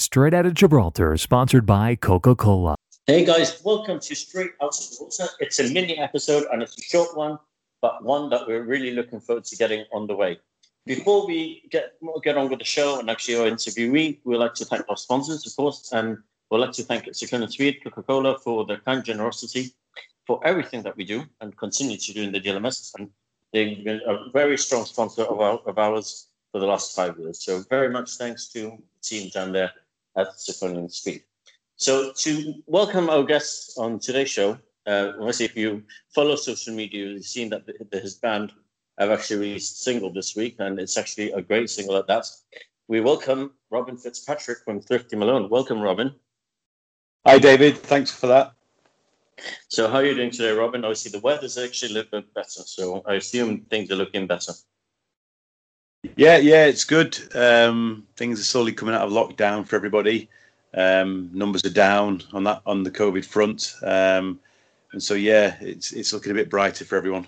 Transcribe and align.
Straight 0.00 0.32
Out 0.32 0.46
of 0.46 0.54
Gibraltar, 0.54 1.18
sponsored 1.18 1.66
by 1.66 1.94
Coca 1.94 2.34
Cola. 2.34 2.74
Hey 3.06 3.22
guys, 3.22 3.62
welcome 3.62 4.00
to 4.00 4.14
Straight 4.14 4.52
Out 4.62 4.74
of 4.74 4.90
Gibraltar. 4.90 5.28
It's 5.40 5.60
a 5.60 5.70
mini 5.70 5.98
episode 5.98 6.46
and 6.50 6.62
it's 6.62 6.78
a 6.78 6.80
short 6.80 7.14
one, 7.14 7.38
but 7.82 8.02
one 8.02 8.30
that 8.30 8.48
we're 8.48 8.62
really 8.62 8.92
looking 8.92 9.20
forward 9.20 9.44
to 9.44 9.56
getting 9.56 9.84
on 9.92 10.06
the 10.06 10.16
way. 10.16 10.38
Before 10.86 11.26
we 11.26 11.64
get 11.70 11.96
get 12.24 12.38
on 12.38 12.48
with 12.48 12.60
the 12.60 12.64
show 12.64 12.98
and 12.98 13.10
actually 13.10 13.36
our 13.36 13.46
interviewee, 13.46 14.20
we'd 14.24 14.38
like 14.38 14.54
to 14.54 14.64
thank 14.64 14.86
our 14.88 14.96
sponsors, 14.96 15.46
of 15.46 15.54
course, 15.54 15.92
and 15.92 16.16
we'd 16.50 16.58
like 16.60 16.72
to 16.72 16.82
thank 16.82 17.14
Second 17.14 17.46
Swede, 17.52 17.84
Coca 17.84 18.02
Cola, 18.02 18.38
for 18.38 18.64
their 18.64 18.78
kind 18.78 19.04
generosity 19.04 19.74
for 20.26 20.40
everything 20.46 20.82
that 20.82 20.96
we 20.96 21.04
do 21.04 21.24
and 21.42 21.54
continue 21.58 21.98
to 21.98 22.12
do 22.14 22.22
in 22.22 22.32
the 22.32 22.40
GLMS. 22.40 22.94
And 22.98 23.10
they've 23.52 23.84
been 23.84 24.00
a 24.06 24.30
very 24.30 24.56
strong 24.56 24.86
sponsor 24.86 25.24
of, 25.24 25.40
our, 25.40 25.58
of 25.66 25.76
ours 25.78 26.28
for 26.52 26.58
the 26.58 26.66
last 26.66 26.96
five 26.96 27.18
years. 27.18 27.44
So 27.44 27.62
very 27.68 27.90
much 27.90 28.16
thanks 28.16 28.48
to 28.54 28.60
the 28.60 29.02
team 29.02 29.28
down 29.28 29.52
there 29.52 29.70
at 30.16 30.38
Second 30.38 30.90
Speed. 30.92 31.22
So 31.76 32.12
to 32.12 32.54
welcome 32.66 33.08
our 33.08 33.24
guests 33.24 33.78
on 33.78 33.98
today's 33.98 34.28
show, 34.28 34.58
uh, 34.86 35.12
obviously 35.18 35.46
if 35.46 35.56
you 35.56 35.82
follow 36.14 36.36
social 36.36 36.74
media, 36.74 37.06
you've 37.06 37.24
seen 37.24 37.50
that 37.50 37.64
his 37.92 38.16
band 38.16 38.52
have 38.98 39.10
actually 39.10 39.40
released 39.40 39.76
a 39.76 39.82
single 39.84 40.12
this 40.12 40.36
week, 40.36 40.56
and 40.58 40.78
it's 40.78 40.98
actually 40.98 41.32
a 41.32 41.40
great 41.40 41.70
single 41.70 41.96
at 41.96 42.06
that. 42.06 42.26
We 42.88 43.00
welcome 43.00 43.52
Robin 43.70 43.96
Fitzpatrick 43.96 44.58
from 44.64 44.80
Thrifty 44.80 45.16
Malone. 45.16 45.48
Welcome, 45.48 45.80
Robin. 45.80 46.14
Hi, 47.26 47.38
David. 47.38 47.78
Thanks 47.78 48.10
for 48.10 48.26
that. 48.26 48.52
So, 49.68 49.88
how 49.88 49.98
are 49.98 50.04
you 50.04 50.14
doing 50.14 50.30
today, 50.30 50.50
Robin? 50.50 50.84
Obviously, 50.84 51.12
the 51.12 51.20
weather's 51.20 51.56
actually 51.56 51.92
a 51.92 51.94
little 51.94 52.20
bit 52.20 52.34
better, 52.34 52.62
so 52.66 53.02
I 53.06 53.14
assume 53.14 53.62
things 53.70 53.90
are 53.90 53.96
looking 53.96 54.26
better. 54.26 54.52
Yeah, 56.20 56.36
yeah, 56.36 56.66
it's 56.66 56.84
good. 56.84 57.18
Um, 57.34 58.06
things 58.14 58.38
are 58.38 58.44
slowly 58.44 58.74
coming 58.74 58.94
out 58.94 59.06
of 59.06 59.10
lockdown 59.10 59.66
for 59.66 59.74
everybody. 59.74 60.28
Um, 60.74 61.30
numbers 61.32 61.64
are 61.64 61.70
down 61.70 62.22
on 62.34 62.44
that 62.44 62.60
on 62.66 62.82
the 62.82 62.90
COVID 62.90 63.24
front, 63.24 63.74
um, 63.82 64.38
and 64.92 65.02
so 65.02 65.14
yeah, 65.14 65.56
it's 65.62 65.92
it's 65.92 66.12
looking 66.12 66.30
a 66.30 66.34
bit 66.34 66.50
brighter 66.50 66.84
for 66.84 66.96
everyone. 66.96 67.26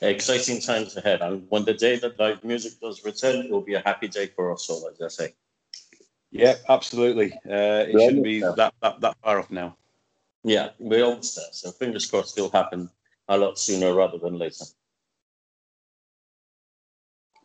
Exciting 0.00 0.62
times 0.62 0.96
ahead, 0.96 1.20
and 1.20 1.44
when 1.50 1.66
the 1.66 1.74
day 1.74 1.96
that 1.96 2.18
live 2.18 2.42
music 2.42 2.80
does 2.80 3.04
return, 3.04 3.44
it 3.44 3.50
will 3.50 3.60
be 3.60 3.74
a 3.74 3.80
happy 3.80 4.08
day 4.08 4.28
for 4.28 4.50
us 4.50 4.70
all, 4.70 4.88
as 4.88 5.02
I 5.02 5.08
say. 5.08 5.34
Yeah, 6.30 6.54
absolutely. 6.70 7.34
Uh, 7.44 7.84
it 7.86 8.00
shouldn't 8.00 8.24
be 8.24 8.40
that, 8.40 8.72
that 8.80 8.98
that 9.02 9.16
far 9.22 9.40
off 9.40 9.50
now. 9.50 9.76
Yeah, 10.42 10.70
we're 10.78 11.04
almost 11.04 11.36
there. 11.36 11.52
So 11.52 11.70
fingers 11.70 12.06
crossed 12.06 12.38
it'll 12.38 12.48
happen 12.48 12.88
a 13.28 13.36
lot 13.36 13.58
sooner 13.58 13.92
rather 13.92 14.16
than 14.16 14.38
later. 14.38 14.64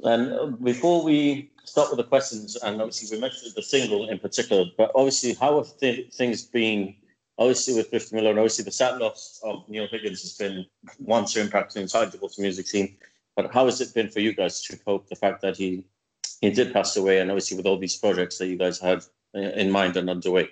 And 0.03 0.33
uh, 0.33 0.45
before 0.47 1.03
we 1.03 1.51
start 1.65 1.89
with 1.89 1.97
the 1.97 2.03
questions, 2.03 2.55
and 2.55 2.81
obviously 2.81 3.15
we 3.15 3.21
mentioned 3.21 3.53
the 3.55 3.63
single 3.63 4.09
in 4.09 4.19
particular, 4.19 4.65
but 4.77 4.91
obviously 4.95 5.33
how 5.33 5.57
have 5.57 5.77
th- 5.79 6.13
things 6.13 6.43
been? 6.43 6.95
Obviously 7.37 7.75
with 7.75 7.89
Griffin 7.89 8.17
Miller, 8.17 8.31
and 8.31 8.39
obviously 8.39 8.65
the 8.65 8.71
sad 8.71 8.97
loss 8.97 9.39
of 9.43 9.67
Neil 9.69 9.87
Higgins 9.87 10.21
has 10.21 10.33
been 10.33 10.65
one 10.97 11.25
to 11.25 11.39
impact 11.39 11.73
the 11.73 11.81
entire 11.81 12.05
Gibraltar 12.05 12.41
music 12.41 12.67
scene. 12.67 12.97
But 13.35 13.53
how 13.53 13.65
has 13.65 13.79
it 13.79 13.93
been 13.93 14.09
for 14.09 14.19
you 14.19 14.33
guys 14.33 14.61
to 14.63 14.77
cope 14.77 15.07
the 15.07 15.15
fact 15.15 15.41
that 15.41 15.55
he 15.55 15.85
he 16.41 16.49
did 16.49 16.73
pass 16.73 16.97
away, 16.97 17.19
and 17.19 17.31
obviously 17.31 17.55
with 17.57 17.65
all 17.65 17.77
these 17.77 17.97
projects 17.97 18.37
that 18.37 18.47
you 18.47 18.57
guys 18.57 18.79
had 18.79 19.03
uh, 19.35 19.39
in 19.39 19.71
mind 19.71 19.95
and 19.95 20.09
underway? 20.09 20.49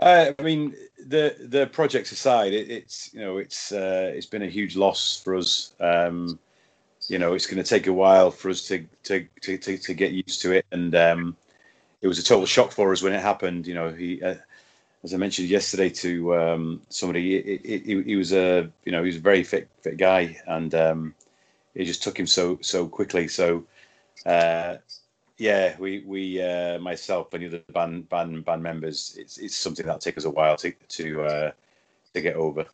Uh, 0.00 0.32
I 0.38 0.42
mean, 0.42 0.74
the 1.06 1.36
the 1.40 1.66
projects 1.66 2.12
aside, 2.12 2.54
it, 2.54 2.70
it's 2.70 3.12
you 3.12 3.20
know 3.20 3.36
it's 3.36 3.72
uh, 3.72 4.10
it's 4.14 4.26
been 4.26 4.42
a 4.42 4.48
huge 4.48 4.76
loss 4.76 5.20
for 5.22 5.36
us. 5.36 5.74
Um, 5.80 6.38
you 7.10 7.18
know, 7.18 7.34
it's 7.34 7.46
going 7.46 7.62
to 7.62 7.68
take 7.68 7.88
a 7.88 7.92
while 7.92 8.30
for 8.30 8.50
us 8.50 8.62
to 8.68 8.86
to 9.02 9.26
to, 9.42 9.58
to, 9.58 9.76
to 9.76 9.94
get 9.94 10.12
used 10.12 10.40
to 10.42 10.52
it, 10.52 10.64
and 10.70 10.94
um, 10.94 11.36
it 12.00 12.06
was 12.06 12.20
a 12.20 12.24
total 12.24 12.46
shock 12.46 12.70
for 12.70 12.92
us 12.92 13.02
when 13.02 13.12
it 13.12 13.20
happened. 13.20 13.66
You 13.66 13.74
know, 13.74 13.90
he, 13.90 14.22
uh, 14.22 14.36
as 15.02 15.12
I 15.12 15.16
mentioned 15.16 15.48
yesterday 15.48 15.90
to 15.90 16.36
um, 16.36 16.82
somebody, 16.88 17.58
he, 17.64 18.02
he, 18.06 18.16
was 18.16 18.32
a 18.32 18.70
you 18.84 18.92
know 18.92 19.02
he 19.02 19.08
was 19.08 19.16
a 19.16 19.20
very 19.20 19.42
fit 19.42 19.68
fit 19.82 19.96
guy, 19.96 20.40
and 20.46 20.72
um, 20.72 21.14
it 21.74 21.84
just 21.84 22.04
took 22.04 22.18
him 22.18 22.26
so 22.26 22.58
so 22.62 22.88
quickly. 22.88 23.28
So. 23.28 23.64
Uh, 24.24 24.76
yeah, 25.38 25.74
we 25.78 26.04
we 26.06 26.42
uh, 26.42 26.78
myself 26.80 27.32
and 27.32 27.42
the 27.42 27.46
other 27.46 27.62
band 27.72 28.10
band 28.10 28.44
band 28.44 28.62
members, 28.62 29.16
it's 29.18 29.38
it's 29.38 29.56
something 29.56 29.86
that 29.86 30.02
takes 30.02 30.18
us 30.18 30.24
a 30.26 30.30
while 30.30 30.58
to 30.58 30.70
to 30.88 31.22
uh, 31.22 31.50
to 32.12 32.20
get 32.20 32.36
over. 32.36 32.66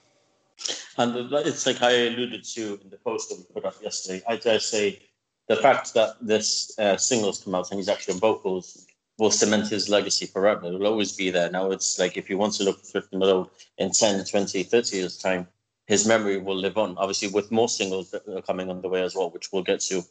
And 0.98 1.32
it's 1.32 1.66
like 1.66 1.82
I 1.82 1.92
alluded 2.06 2.44
to 2.44 2.80
in 2.82 2.90
the 2.90 2.96
post 2.96 3.28
that 3.28 3.38
we 3.38 3.44
put 3.52 3.64
up 3.64 3.82
yesterday. 3.82 4.22
I 4.26 4.36
dare 4.36 4.60
say 4.60 5.00
the 5.48 5.56
fact 5.56 5.94
that 5.94 6.16
this 6.20 6.76
uh, 6.78 6.96
single's 6.96 7.42
come 7.42 7.54
out 7.54 7.70
and 7.70 7.78
he's 7.78 7.88
actually 7.88 8.14
on 8.14 8.20
vocals 8.20 8.86
will 9.18 9.30
cement 9.30 9.68
his 9.68 9.88
legacy 9.88 10.26
forever. 10.26 10.66
It'll 10.66 10.86
always 10.86 11.12
be 11.12 11.30
there. 11.30 11.50
Now 11.50 11.70
it's 11.70 11.98
like 11.98 12.16
if 12.16 12.28
you 12.28 12.38
want 12.38 12.54
to 12.54 12.64
look 12.64 12.78
at 12.78 12.86
Thrifty 12.86 13.16
Malone 13.16 13.48
in 13.78 13.90
10, 13.90 14.24
20, 14.24 14.62
30 14.62 14.96
years' 14.96 15.18
time, 15.18 15.46
his 15.86 16.06
memory 16.06 16.38
will 16.38 16.56
live 16.56 16.76
on. 16.76 16.96
Obviously, 16.98 17.28
with 17.28 17.52
more 17.52 17.68
singles 17.68 18.10
that 18.10 18.26
are 18.28 18.42
coming 18.42 18.68
on 18.70 18.82
the 18.82 18.88
way 18.88 19.02
as 19.02 19.14
well, 19.14 19.30
which 19.30 19.52
we'll 19.52 19.62
get 19.62 19.80
to 19.80 20.02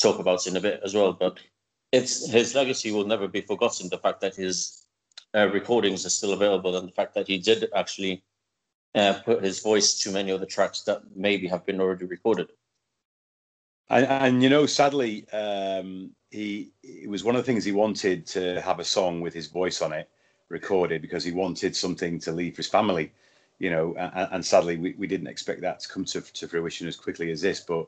talk 0.00 0.18
about 0.18 0.46
in 0.46 0.56
a 0.56 0.60
bit 0.60 0.80
as 0.84 0.94
well. 0.94 1.12
But 1.12 1.38
it's 1.92 2.28
his 2.28 2.54
legacy 2.54 2.90
will 2.90 3.06
never 3.06 3.28
be 3.28 3.40
forgotten. 3.40 3.88
The 3.88 3.98
fact 3.98 4.20
that 4.22 4.34
his 4.34 4.86
uh, 5.34 5.48
recordings 5.48 6.04
are 6.04 6.10
still 6.10 6.32
available, 6.32 6.76
and 6.76 6.88
the 6.88 6.92
fact 6.92 7.14
that 7.14 7.28
he 7.28 7.38
did 7.38 7.68
actually 7.74 8.24
uh, 8.94 9.14
put 9.24 9.42
his 9.42 9.60
voice 9.60 9.94
to 10.02 10.10
many 10.10 10.30
of 10.30 10.40
the 10.40 10.46
tracks 10.46 10.82
that 10.82 11.02
maybe 11.14 11.46
have 11.46 11.64
been 11.66 11.80
already 11.80 12.04
recorded. 12.04 12.48
And, 13.88 14.06
and 14.06 14.42
you 14.42 14.48
know, 14.48 14.66
sadly, 14.66 15.28
um, 15.30 16.10
he 16.30 16.70
it 16.82 17.08
was 17.08 17.24
one 17.24 17.34
of 17.34 17.40
the 17.40 17.46
things 17.46 17.64
he 17.64 17.72
wanted 17.72 18.26
to 18.28 18.60
have 18.60 18.78
a 18.78 18.84
song 18.84 19.20
with 19.20 19.34
his 19.34 19.48
voice 19.48 19.82
on 19.82 19.92
it 19.92 20.08
recorded 20.48 21.02
because 21.02 21.24
he 21.24 21.32
wanted 21.32 21.74
something 21.74 22.18
to 22.20 22.32
leave 22.32 22.54
for 22.54 22.58
his 22.58 22.68
family. 22.68 23.12
You 23.58 23.70
know, 23.70 23.94
and, 23.96 24.28
and 24.32 24.46
sadly, 24.46 24.78
we, 24.78 24.94
we 24.96 25.06
didn't 25.06 25.26
expect 25.26 25.60
that 25.62 25.80
to 25.80 25.88
come 25.88 26.04
to, 26.06 26.20
to 26.20 26.48
fruition 26.48 26.88
as 26.88 26.96
quickly 26.96 27.30
as 27.30 27.42
this, 27.42 27.60
but 27.60 27.86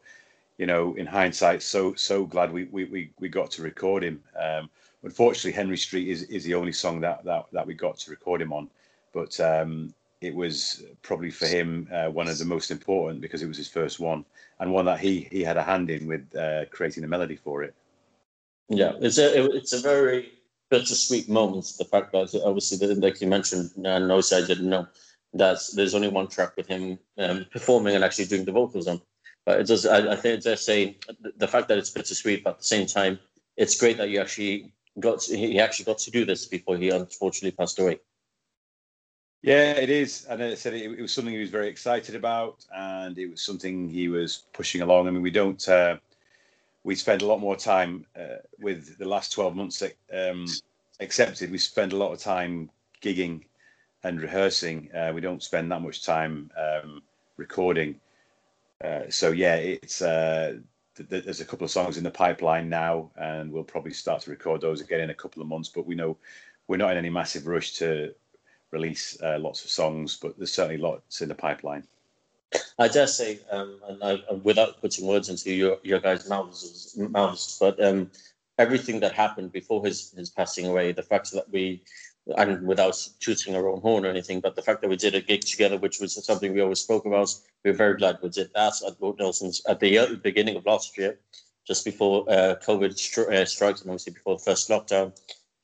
you 0.58 0.66
know, 0.66 0.94
in 0.94 1.06
hindsight, 1.06 1.62
so 1.62 1.94
so 1.94 2.24
glad 2.26 2.52
we 2.52 2.64
we 2.64 3.10
we, 3.18 3.28
got 3.28 3.50
to 3.52 3.62
record 3.62 4.04
him. 4.04 4.22
Um, 4.38 4.68
unfortunately, 5.02 5.52
Henry 5.52 5.78
Street 5.78 6.08
is 6.08 6.24
is 6.24 6.44
the 6.44 6.54
only 6.54 6.72
song 6.72 7.00
that 7.00 7.24
that 7.24 7.46
that 7.52 7.66
we 7.66 7.74
got 7.74 7.98
to 7.98 8.10
record 8.10 8.42
him 8.42 8.52
on, 8.52 8.68
but 9.14 9.38
um, 9.40 9.94
it 10.22 10.34
was 10.34 10.84
probably 11.02 11.30
for 11.30 11.46
him 11.46 11.88
uh, 11.92 12.06
one 12.06 12.28
of 12.28 12.38
the 12.38 12.44
most 12.44 12.70
important 12.70 13.20
because 13.20 13.42
it 13.42 13.48
was 13.48 13.56
his 13.56 13.68
first 13.68 14.00
one 14.00 14.24
and 14.60 14.72
one 14.72 14.84
that 14.84 15.00
he 15.00 15.28
he 15.30 15.42
had 15.42 15.56
a 15.56 15.62
hand 15.62 15.90
in 15.90 16.06
with 16.06 16.34
uh, 16.36 16.64
creating 16.66 17.02
the 17.02 17.08
melody 17.08 17.36
for 17.36 17.62
it. 17.62 17.74
Yeah, 18.68 18.92
it's 19.00 19.18
a 19.18 19.44
it's 19.54 19.72
a 19.72 19.80
very 19.80 20.32
bittersweet 20.70 21.28
moment. 21.28 21.72
The 21.78 21.84
fact 21.84 22.12
that 22.12 22.40
obviously, 22.44 22.94
like 22.94 23.20
you 23.20 23.26
mentioned, 23.26 23.70
and 23.84 24.10
also 24.10 24.42
I 24.42 24.46
didn't 24.46 24.70
know 24.70 24.86
that 25.34 25.58
there's 25.74 25.94
only 25.94 26.08
one 26.08 26.28
track 26.28 26.56
with 26.56 26.66
him 26.66 26.98
um, 27.18 27.46
performing 27.50 27.94
and 27.94 28.04
actually 28.04 28.26
doing 28.26 28.44
the 28.44 28.52
vocals 28.52 28.86
on. 28.86 29.00
But 29.44 29.60
it 29.60 29.66
does. 29.66 29.84
I, 29.86 30.12
I 30.12 30.16
think 30.16 30.46
I 30.46 30.54
say 30.54 30.96
the 31.36 31.48
fact 31.48 31.68
that 31.68 31.78
it's 31.78 31.90
bittersweet, 31.90 32.44
but 32.44 32.50
at 32.50 32.58
the 32.58 32.64
same 32.64 32.86
time, 32.86 33.18
it's 33.56 33.78
great 33.78 33.98
that 33.98 34.08
you 34.08 34.20
actually 34.20 34.72
got. 35.00 35.20
To, 35.22 35.36
he 35.36 35.58
actually 35.58 35.86
got 35.86 35.98
to 35.98 36.10
do 36.10 36.24
this 36.24 36.46
before 36.46 36.76
he 36.76 36.90
unfortunately 36.90 37.56
passed 37.56 37.78
away. 37.78 37.98
Yeah, 39.42 39.72
it 39.72 39.90
is, 39.90 40.24
and 40.26 40.40
I 40.40 40.54
said 40.54 40.74
it, 40.74 40.92
it, 40.98 41.02
was 41.02 41.12
something 41.12 41.34
he 41.34 41.40
was 41.40 41.50
very 41.50 41.68
excited 41.68 42.14
about, 42.14 42.64
and 42.72 43.18
it 43.18 43.26
was 43.28 43.42
something 43.42 43.88
he 43.88 44.08
was 44.08 44.44
pushing 44.52 44.82
along. 44.82 45.08
I 45.08 45.10
mean, 45.10 45.22
we 45.22 45.32
don't. 45.32 45.68
Uh, 45.68 45.96
we 46.84 46.94
spend 46.94 47.22
a 47.22 47.26
lot 47.26 47.40
more 47.40 47.56
time 47.56 48.06
uh, 48.16 48.36
with 48.60 48.98
the 48.98 49.08
last 49.08 49.32
twelve 49.32 49.56
months 49.56 49.82
um, 50.16 50.46
accepted. 51.00 51.50
We 51.50 51.58
spend 51.58 51.92
a 51.92 51.96
lot 51.96 52.12
of 52.12 52.20
time 52.20 52.70
gigging 53.02 53.42
and 54.04 54.20
rehearsing. 54.20 54.90
Uh, 54.94 55.10
we 55.12 55.20
don't 55.20 55.42
spend 55.42 55.72
that 55.72 55.82
much 55.82 56.04
time 56.04 56.50
um, 56.56 57.02
recording. 57.36 57.98
Uh, 58.82 59.02
so 59.10 59.32
yeah, 59.32 59.56
it's 59.56 60.02
uh, 60.02 60.58
th- 60.96 61.08
th- 61.08 61.24
there's 61.24 61.40
a 61.40 61.44
couple 61.44 61.64
of 61.64 61.70
songs 61.72 61.98
in 61.98 62.04
the 62.04 62.10
pipeline 62.10 62.68
now, 62.68 63.10
and 63.16 63.50
we'll 63.50 63.64
probably 63.64 63.92
start 63.92 64.22
to 64.22 64.30
record 64.30 64.60
those 64.60 64.80
again 64.80 65.00
in 65.00 65.10
a 65.10 65.14
couple 65.14 65.42
of 65.42 65.48
months. 65.48 65.68
But 65.68 65.86
we 65.86 65.96
know 65.96 66.16
we're 66.68 66.76
not 66.76 66.92
in 66.92 66.98
any 66.98 67.10
massive 67.10 67.48
rush 67.48 67.72
to 67.74 68.14
release 68.72 69.20
uh, 69.22 69.38
lots 69.38 69.64
of 69.64 69.70
songs, 69.70 70.18
but 70.20 70.36
there's 70.36 70.52
certainly 70.52 70.80
lots 70.80 71.20
in 71.20 71.28
the 71.28 71.34
pipeline. 71.34 71.86
I 72.78 72.88
dare 72.88 73.06
say, 73.06 73.40
um, 73.50 73.80
and 73.88 74.02
I, 74.02 74.32
without 74.42 74.80
putting 74.80 75.06
words 75.06 75.28
into 75.28 75.52
your, 75.52 75.78
your 75.82 76.00
guys' 76.00 76.28
mouths, 76.28 76.94
mouths 76.98 77.56
but 77.58 77.82
um, 77.82 78.10
everything 78.58 79.00
that 79.00 79.12
happened 79.12 79.52
before 79.52 79.84
his, 79.84 80.12
his 80.12 80.30
passing 80.30 80.66
away, 80.66 80.92
the 80.92 81.02
fact 81.02 81.32
that 81.32 81.50
we 81.50 81.82
and 82.36 82.66
without 82.66 82.96
tooting 83.20 83.56
our 83.56 83.68
own 83.68 83.80
horn 83.80 84.06
or 84.06 84.08
anything, 84.08 84.40
but 84.40 84.54
the 84.54 84.62
fact 84.62 84.80
that 84.80 84.88
we 84.88 84.96
did 84.96 85.14
a 85.14 85.20
gig 85.20 85.40
together, 85.40 85.76
which 85.78 86.00
was 86.00 86.24
something 86.24 86.52
we 86.52 86.60
always 86.60 86.80
spoke 86.80 87.04
about, 87.04 87.34
we 87.64 87.70
are 87.70 87.74
very 87.74 87.96
glad 87.96 88.18
we 88.22 88.28
did 88.28 88.50
that 88.54 88.74
at 88.86 89.00
Lord 89.00 89.18
Nelson's 89.18 89.60
at 89.68 89.80
the 89.80 89.98
uh, 89.98 90.14
beginning 90.22 90.56
of 90.56 90.64
last 90.64 90.96
year, 90.96 91.18
just 91.66 91.84
before 91.84 92.24
uh, 92.28 92.54
COVID 92.64 92.94
stri- 92.94 93.32
uh, 93.32 93.44
strikes 93.44 93.80
and 93.80 93.90
obviously 93.90 94.12
before 94.12 94.36
the 94.36 94.44
first 94.44 94.68
lockdown. 94.68 95.12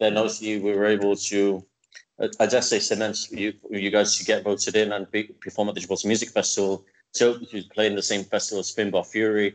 Then 0.01 0.17
obviously 0.17 0.59
we 0.59 0.73
were 0.73 0.87
able 0.87 1.15
to, 1.17 1.65
I 2.41 2.47
just 2.47 2.69
say, 2.69 2.81
cement 2.81 3.31
you, 3.31 3.53
you 3.71 3.91
guys 3.91 4.17
to 4.17 4.25
get 4.25 4.43
voted 4.43 4.75
in 4.77 4.93
and 4.93 5.11
be, 5.11 5.25
perform 5.25 5.69
at 5.69 5.75
the 5.75 5.81
Gibraltar 5.81 6.09
Music 6.09 6.31
Festival. 6.31 6.85
So 7.13 7.39
to 7.39 7.63
play 7.75 7.87
in 7.87 7.95
the 7.95 8.03
same 8.03 8.25
festival 8.25 8.61
as 8.61 8.75
Finbar 8.75 9.05
Furey, 9.05 9.55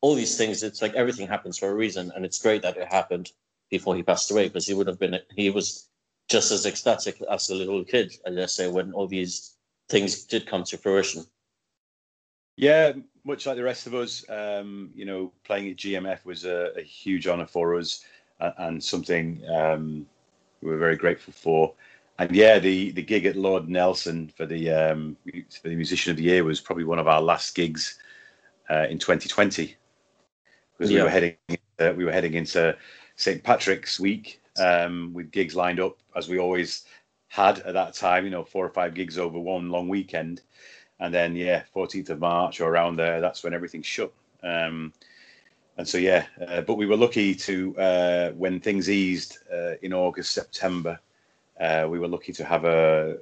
all 0.00 0.14
these 0.14 0.36
things. 0.36 0.62
It's 0.62 0.82
like 0.82 0.94
everything 0.94 1.28
happens 1.28 1.58
for 1.58 1.70
a 1.70 1.74
reason, 1.74 2.10
and 2.14 2.24
it's 2.24 2.40
great 2.40 2.62
that 2.62 2.76
it 2.76 2.88
happened. 2.88 3.32
before 3.70 3.94
he 3.94 4.02
passed 4.02 4.30
away 4.30 4.48
because 4.48 4.66
he 4.66 4.74
would 4.74 4.88
have 4.88 4.98
been 4.98 5.16
he 5.36 5.48
was 5.48 5.88
just 6.28 6.50
as 6.50 6.66
ecstatic 6.66 7.22
as 7.30 7.50
a 7.50 7.54
little 7.54 7.84
kid, 7.84 8.14
I 8.26 8.30
dare 8.30 8.48
say, 8.48 8.68
when 8.68 8.92
all 8.92 9.06
these 9.06 9.56
things 9.88 10.24
did 10.24 10.46
come 10.46 10.64
to 10.64 10.76
fruition. 10.76 11.24
Yeah, 12.56 12.92
much 13.24 13.46
like 13.46 13.56
the 13.56 13.64
rest 13.64 13.86
of 13.86 13.94
us, 13.94 14.24
um, 14.28 14.90
you 14.94 15.04
know, 15.04 15.32
playing 15.44 15.70
at 15.70 15.76
GMF 15.76 16.24
was 16.24 16.44
a, 16.44 16.72
a 16.76 16.82
huge 16.82 17.26
honour 17.26 17.46
for 17.46 17.76
us 17.76 18.04
and, 18.38 18.54
and 18.58 18.84
something 18.84 19.42
um, 19.52 20.06
we 20.62 20.70
were 20.70 20.78
very 20.78 20.96
grateful 20.96 21.32
for. 21.32 21.74
And 22.20 22.36
yeah, 22.36 22.58
the, 22.58 22.90
the 22.90 23.02
gig 23.02 23.24
at 23.24 23.34
Lord 23.34 23.70
Nelson 23.70 24.30
for 24.36 24.44
the 24.44 24.70
um, 24.70 25.16
for 25.62 25.70
the 25.70 25.74
Musician 25.74 26.10
of 26.10 26.18
the 26.18 26.24
Year 26.24 26.44
was 26.44 26.60
probably 26.60 26.84
one 26.84 26.98
of 26.98 27.08
our 27.08 27.22
last 27.22 27.54
gigs 27.54 27.98
uh, 28.68 28.86
in 28.90 28.98
2020 28.98 29.74
because 30.76 30.92
yeah. 30.92 30.98
we 30.98 31.02
were 31.02 31.08
heading 31.08 31.36
uh, 31.78 31.94
we 31.96 32.04
were 32.04 32.12
heading 32.12 32.34
into 32.34 32.76
St 33.16 33.42
Patrick's 33.42 33.98
Week 33.98 34.38
um, 34.58 35.14
with 35.14 35.30
gigs 35.30 35.56
lined 35.56 35.80
up 35.80 35.96
as 36.14 36.28
we 36.28 36.38
always 36.38 36.84
had 37.28 37.60
at 37.60 37.72
that 37.72 37.94
time. 37.94 38.24
You 38.24 38.30
know, 38.30 38.44
four 38.44 38.66
or 38.66 38.70
five 38.70 38.92
gigs 38.92 39.16
over 39.16 39.38
one 39.38 39.70
long 39.70 39.88
weekend 39.88 40.42
and 41.00 41.14
then 41.14 41.34
yeah, 41.34 41.62
14th 41.74 42.10
of 42.10 42.20
March 42.20 42.60
or 42.60 42.68
around 42.68 42.96
there, 42.96 43.22
that's 43.22 43.42
when 43.42 43.54
everything 43.54 43.80
shut. 43.80 44.12
Um, 44.42 44.92
and 45.78 45.88
so 45.88 45.96
yeah, 45.96 46.26
uh, 46.46 46.60
but 46.60 46.74
we 46.74 46.84
were 46.84 46.98
lucky 46.98 47.34
to 47.34 47.78
uh, 47.78 48.30
when 48.32 48.60
things 48.60 48.90
eased 48.90 49.38
uh, 49.50 49.76
in 49.80 49.94
August, 49.94 50.32
September, 50.32 51.00
uh, 51.60 51.86
we 51.88 51.98
were 51.98 52.08
lucky 52.08 52.32
to 52.32 52.44
have 52.44 52.64
a 52.64 53.18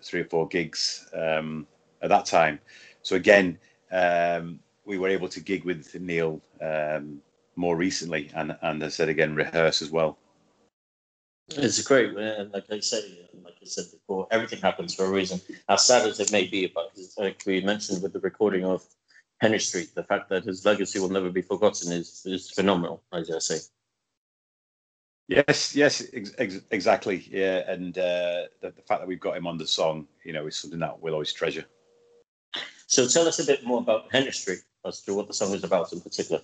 three 0.00 0.20
or 0.20 0.24
four 0.24 0.46
gigs 0.48 1.06
um, 1.12 1.66
at 2.02 2.08
that 2.08 2.24
time. 2.24 2.60
So 3.02 3.16
again, 3.16 3.58
um, 3.90 4.60
we 4.84 4.98
were 4.98 5.08
able 5.08 5.28
to 5.28 5.40
gig 5.40 5.64
with 5.64 5.98
Neil 6.00 6.40
um, 6.62 7.20
more 7.56 7.76
recently, 7.76 8.30
and 8.34 8.56
and 8.62 8.82
I 8.82 8.88
said 8.88 9.08
again, 9.08 9.34
rehearse 9.34 9.82
as 9.82 9.90
well. 9.90 10.18
It's 11.50 11.82
great, 11.82 12.14
and 12.16 12.52
like 12.52 12.70
I 12.70 12.80
say, 12.80 13.28
like 13.42 13.54
I 13.60 13.64
said 13.64 13.86
before, 13.90 14.28
everything 14.30 14.60
happens 14.60 14.94
for 14.94 15.06
a 15.06 15.10
reason. 15.10 15.40
As 15.68 15.86
sad 15.86 16.06
as 16.06 16.20
it 16.20 16.30
may 16.30 16.46
be, 16.46 16.66
but 16.66 16.96
like 17.16 17.42
we 17.46 17.60
mentioned 17.62 18.02
with 18.02 18.12
the 18.12 18.20
recording 18.20 18.64
of 18.64 18.84
Henry 19.40 19.58
Street, 19.58 19.94
the 19.94 20.04
fact 20.04 20.28
that 20.28 20.44
his 20.44 20.64
legacy 20.64 20.98
will 21.00 21.08
never 21.08 21.30
be 21.30 21.42
forgotten 21.42 21.92
is 21.92 22.22
is 22.26 22.50
phenomenal. 22.50 23.02
As 23.12 23.30
I 23.30 23.38
say. 23.38 23.58
Yes, 25.28 25.76
yes, 25.76 26.06
ex- 26.14 26.34
ex- 26.38 26.62
exactly. 26.70 27.28
Yeah, 27.30 27.70
and 27.70 27.96
uh, 27.98 28.48
the, 28.62 28.70
the 28.74 28.82
fact 28.82 29.00
that 29.00 29.06
we've 29.06 29.20
got 29.20 29.36
him 29.36 29.46
on 29.46 29.58
the 29.58 29.66
song, 29.66 30.08
you 30.24 30.32
know, 30.32 30.46
is 30.46 30.56
something 30.56 30.80
that 30.80 31.00
we'll 31.00 31.12
always 31.12 31.34
treasure. 31.34 31.66
So 32.86 33.06
tell 33.06 33.28
us 33.28 33.38
a 33.38 33.44
bit 33.44 33.62
more 33.64 33.80
about 33.80 34.06
Henry 34.10 34.32
Street 34.32 34.60
as 34.86 35.02
to 35.02 35.14
what 35.14 35.28
the 35.28 35.34
song 35.34 35.52
is 35.52 35.62
about 35.62 35.92
in 35.92 36.00
particular. 36.00 36.40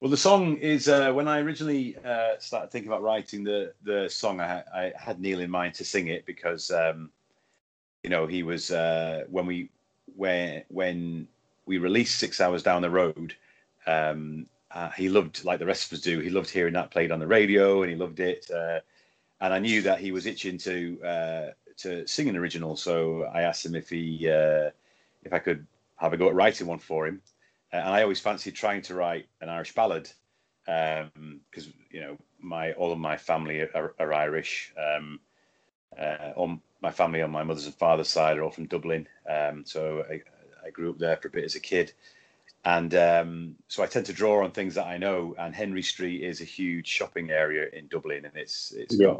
Well, 0.00 0.10
the 0.10 0.16
song 0.16 0.56
is 0.56 0.88
uh, 0.88 1.12
when 1.12 1.28
I 1.28 1.38
originally 1.38 1.96
uh, 2.04 2.34
started 2.40 2.72
thinking 2.72 2.88
about 2.88 3.02
writing 3.02 3.44
the 3.44 3.72
the 3.84 4.08
song. 4.08 4.40
I, 4.40 4.62
I, 4.74 4.92
had 4.96 5.20
Neil 5.20 5.40
in 5.40 5.50
mind 5.50 5.74
to 5.74 5.84
sing 5.84 6.08
it 6.08 6.26
because 6.26 6.70
um, 6.70 7.10
you 8.02 8.10
know 8.10 8.26
he 8.26 8.42
was 8.42 8.72
uh, 8.72 9.24
when 9.30 9.46
we 9.46 9.70
when 10.16 10.64
when 10.68 11.28
we 11.66 11.78
released 11.78 12.18
Six 12.18 12.40
Hours 12.40 12.62
Down 12.62 12.82
the 12.82 12.90
Road. 12.90 13.34
Um, 13.86 14.46
uh, 14.70 14.90
he 14.90 15.08
loved 15.08 15.44
like 15.44 15.58
the 15.58 15.66
rest 15.66 15.90
of 15.90 15.98
us 15.98 16.02
do. 16.02 16.20
He 16.20 16.30
loved 16.30 16.50
hearing 16.50 16.74
that 16.74 16.90
played 16.90 17.12
on 17.12 17.20
the 17.20 17.26
radio, 17.26 17.82
and 17.82 17.90
he 17.90 17.96
loved 17.96 18.20
it. 18.20 18.50
Uh, 18.50 18.80
and 19.40 19.54
I 19.54 19.58
knew 19.58 19.82
that 19.82 20.00
he 20.00 20.12
was 20.12 20.26
itching 20.26 20.58
to 20.58 21.02
uh, 21.02 21.46
to 21.78 22.06
sing 22.06 22.28
an 22.28 22.36
original, 22.36 22.76
so 22.76 23.22
I 23.24 23.42
asked 23.42 23.64
him 23.64 23.74
if 23.74 23.88
he 23.88 24.26
if 24.26 25.32
I 25.32 25.38
could 25.38 25.66
have 25.96 26.12
a 26.12 26.16
go 26.16 26.28
at 26.28 26.34
writing 26.34 26.66
one 26.66 26.78
for 26.78 27.06
him. 27.06 27.20
Uh, 27.72 27.76
and 27.76 27.88
I 27.88 28.02
always 28.02 28.20
fancied 28.20 28.54
trying 28.54 28.82
to 28.82 28.94
write 28.94 29.26
an 29.40 29.48
Irish 29.48 29.74
ballad 29.74 30.10
because 30.64 31.66
um, 31.66 31.72
you 31.90 32.00
know 32.00 32.16
my 32.40 32.72
all 32.72 32.92
of 32.92 32.98
my 32.98 33.16
family 33.16 33.60
are, 33.60 33.94
are 33.98 34.12
Irish. 34.12 34.72
Um, 34.78 35.20
uh, 35.98 36.32
all 36.36 36.60
my 36.80 36.90
family 36.90 37.22
on 37.22 37.30
my 37.30 37.42
mother's 37.42 37.66
and 37.66 37.74
father's 37.74 38.08
side 38.08 38.38
are 38.38 38.44
all 38.44 38.50
from 38.50 38.66
Dublin, 38.66 39.08
um, 39.28 39.64
so 39.64 40.04
I, 40.08 40.20
I, 40.64 40.70
grew 40.70 40.90
up 40.90 40.98
there 40.98 41.16
for 41.16 41.28
a 41.28 41.30
bit 41.30 41.44
as 41.44 41.56
a 41.56 41.60
kid, 41.60 41.92
and 42.64 42.94
um, 42.94 43.54
so 43.68 43.82
I 43.82 43.86
tend 43.86 44.06
to 44.06 44.12
draw 44.12 44.44
on 44.44 44.50
things 44.50 44.74
that 44.74 44.86
I 44.86 44.98
know. 44.98 45.34
And 45.38 45.54
Henry 45.54 45.82
Street 45.82 46.22
is 46.22 46.40
a 46.40 46.44
huge 46.44 46.86
shopping 46.86 47.30
area 47.30 47.68
in 47.72 47.86
Dublin, 47.88 48.24
and 48.24 48.36
it's 48.36 48.72
it's 48.72 48.98
yeah. 48.98 49.14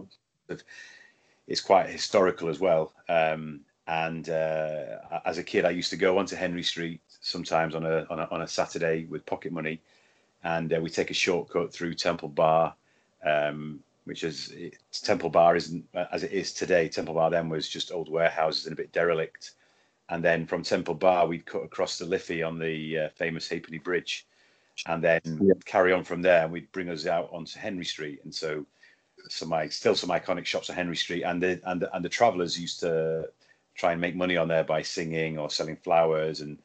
got, 0.49 0.63
it's 1.47 1.61
quite 1.61 1.89
historical 1.89 2.49
as 2.49 2.61
well. 2.61 2.93
Um, 3.09 3.61
and 3.87 4.29
uh, 4.29 4.99
as 5.25 5.39
a 5.39 5.43
kid, 5.43 5.65
I 5.65 5.71
used 5.71 5.91
to 5.91 5.97
go 5.97 6.19
onto 6.19 6.37
Henry 6.37 6.63
Street 6.63 7.01
sometimes 7.21 7.75
on 7.75 7.87
a 7.87 8.07
on 8.11 8.21
a, 8.21 8.29
on 8.31 8.43
a 8.43 8.49
Saturday 8.49 9.07
with 9.07 9.25
pocket 9.25 9.53
money, 9.53 9.81
and 10.45 10.73
uh, 10.73 10.81
we 10.81 10.91
take 10.91 11.11
a 11.11 11.15
shortcut 11.15 11.73
through 11.73 11.95
Temple 11.95 12.29
Bar, 12.29 12.75
um, 13.25 13.81
which 14.05 14.25
is 14.25 14.53
Temple 14.93 15.31
Bar 15.31 15.57
isn't 15.57 15.85
uh, 15.95 16.05
as 16.13 16.23
it 16.23 16.33
is 16.33 16.53
today. 16.53 16.89
Temple 16.89 17.15
Bar 17.15 17.31
then 17.31 17.49
was 17.49 17.67
just 17.67 17.91
old 17.91 18.11
warehouses 18.11 18.67
and 18.67 18.75
a 18.75 18.77
bit 18.77 18.93
derelict, 18.93 19.53
and 20.11 20.25
then 20.25 20.47
from 20.47 20.63
Temple 20.63 20.95
Bar 20.95 21.27
we'd 21.27 21.47
cut 21.47 21.63
across 21.63 21.99
the 21.99 22.07
Liffey 22.07 22.43
on 22.43 22.59
the 22.59 22.99
uh, 22.99 23.09
famous 23.11 23.49
Halfpenny 23.49 23.79
Bridge, 23.79 24.27
and 24.87 25.03
then 25.03 25.21
yeah. 25.41 25.55
carry 25.65 25.93
on 25.93 26.05
from 26.05 26.23
there, 26.23 26.45
and 26.45 26.53
we'd 26.53 26.71
bring 26.73 26.89
us 26.89 27.07
out 27.07 27.29
onto 27.33 27.59
Henry 27.59 27.85
Street, 27.85 28.21
and 28.25 28.35
so 28.35 28.65
some 29.29 29.49
my 29.49 29.69
still 29.69 29.95
some 29.95 30.11
iconic 30.11 30.45
shops 30.47 30.71
on 30.71 30.77
Henry 30.77 30.97
Street, 30.97 31.23
and 31.23 31.43
the 31.43 31.61
and 31.65 31.83
the, 31.83 31.95
and 31.95 32.05
the 32.05 32.09
travellers 32.09 32.61
used 32.61 32.81
to 32.81 33.29
try 33.75 33.93
and 33.93 34.01
make 34.01 34.17
money 34.17 34.37
on 34.37 34.49
there 34.49 34.65
by 34.65 34.83
singing 34.83 35.39
or 35.39 35.49
selling 35.49 35.77
flowers 35.77 36.41
and 36.41 36.59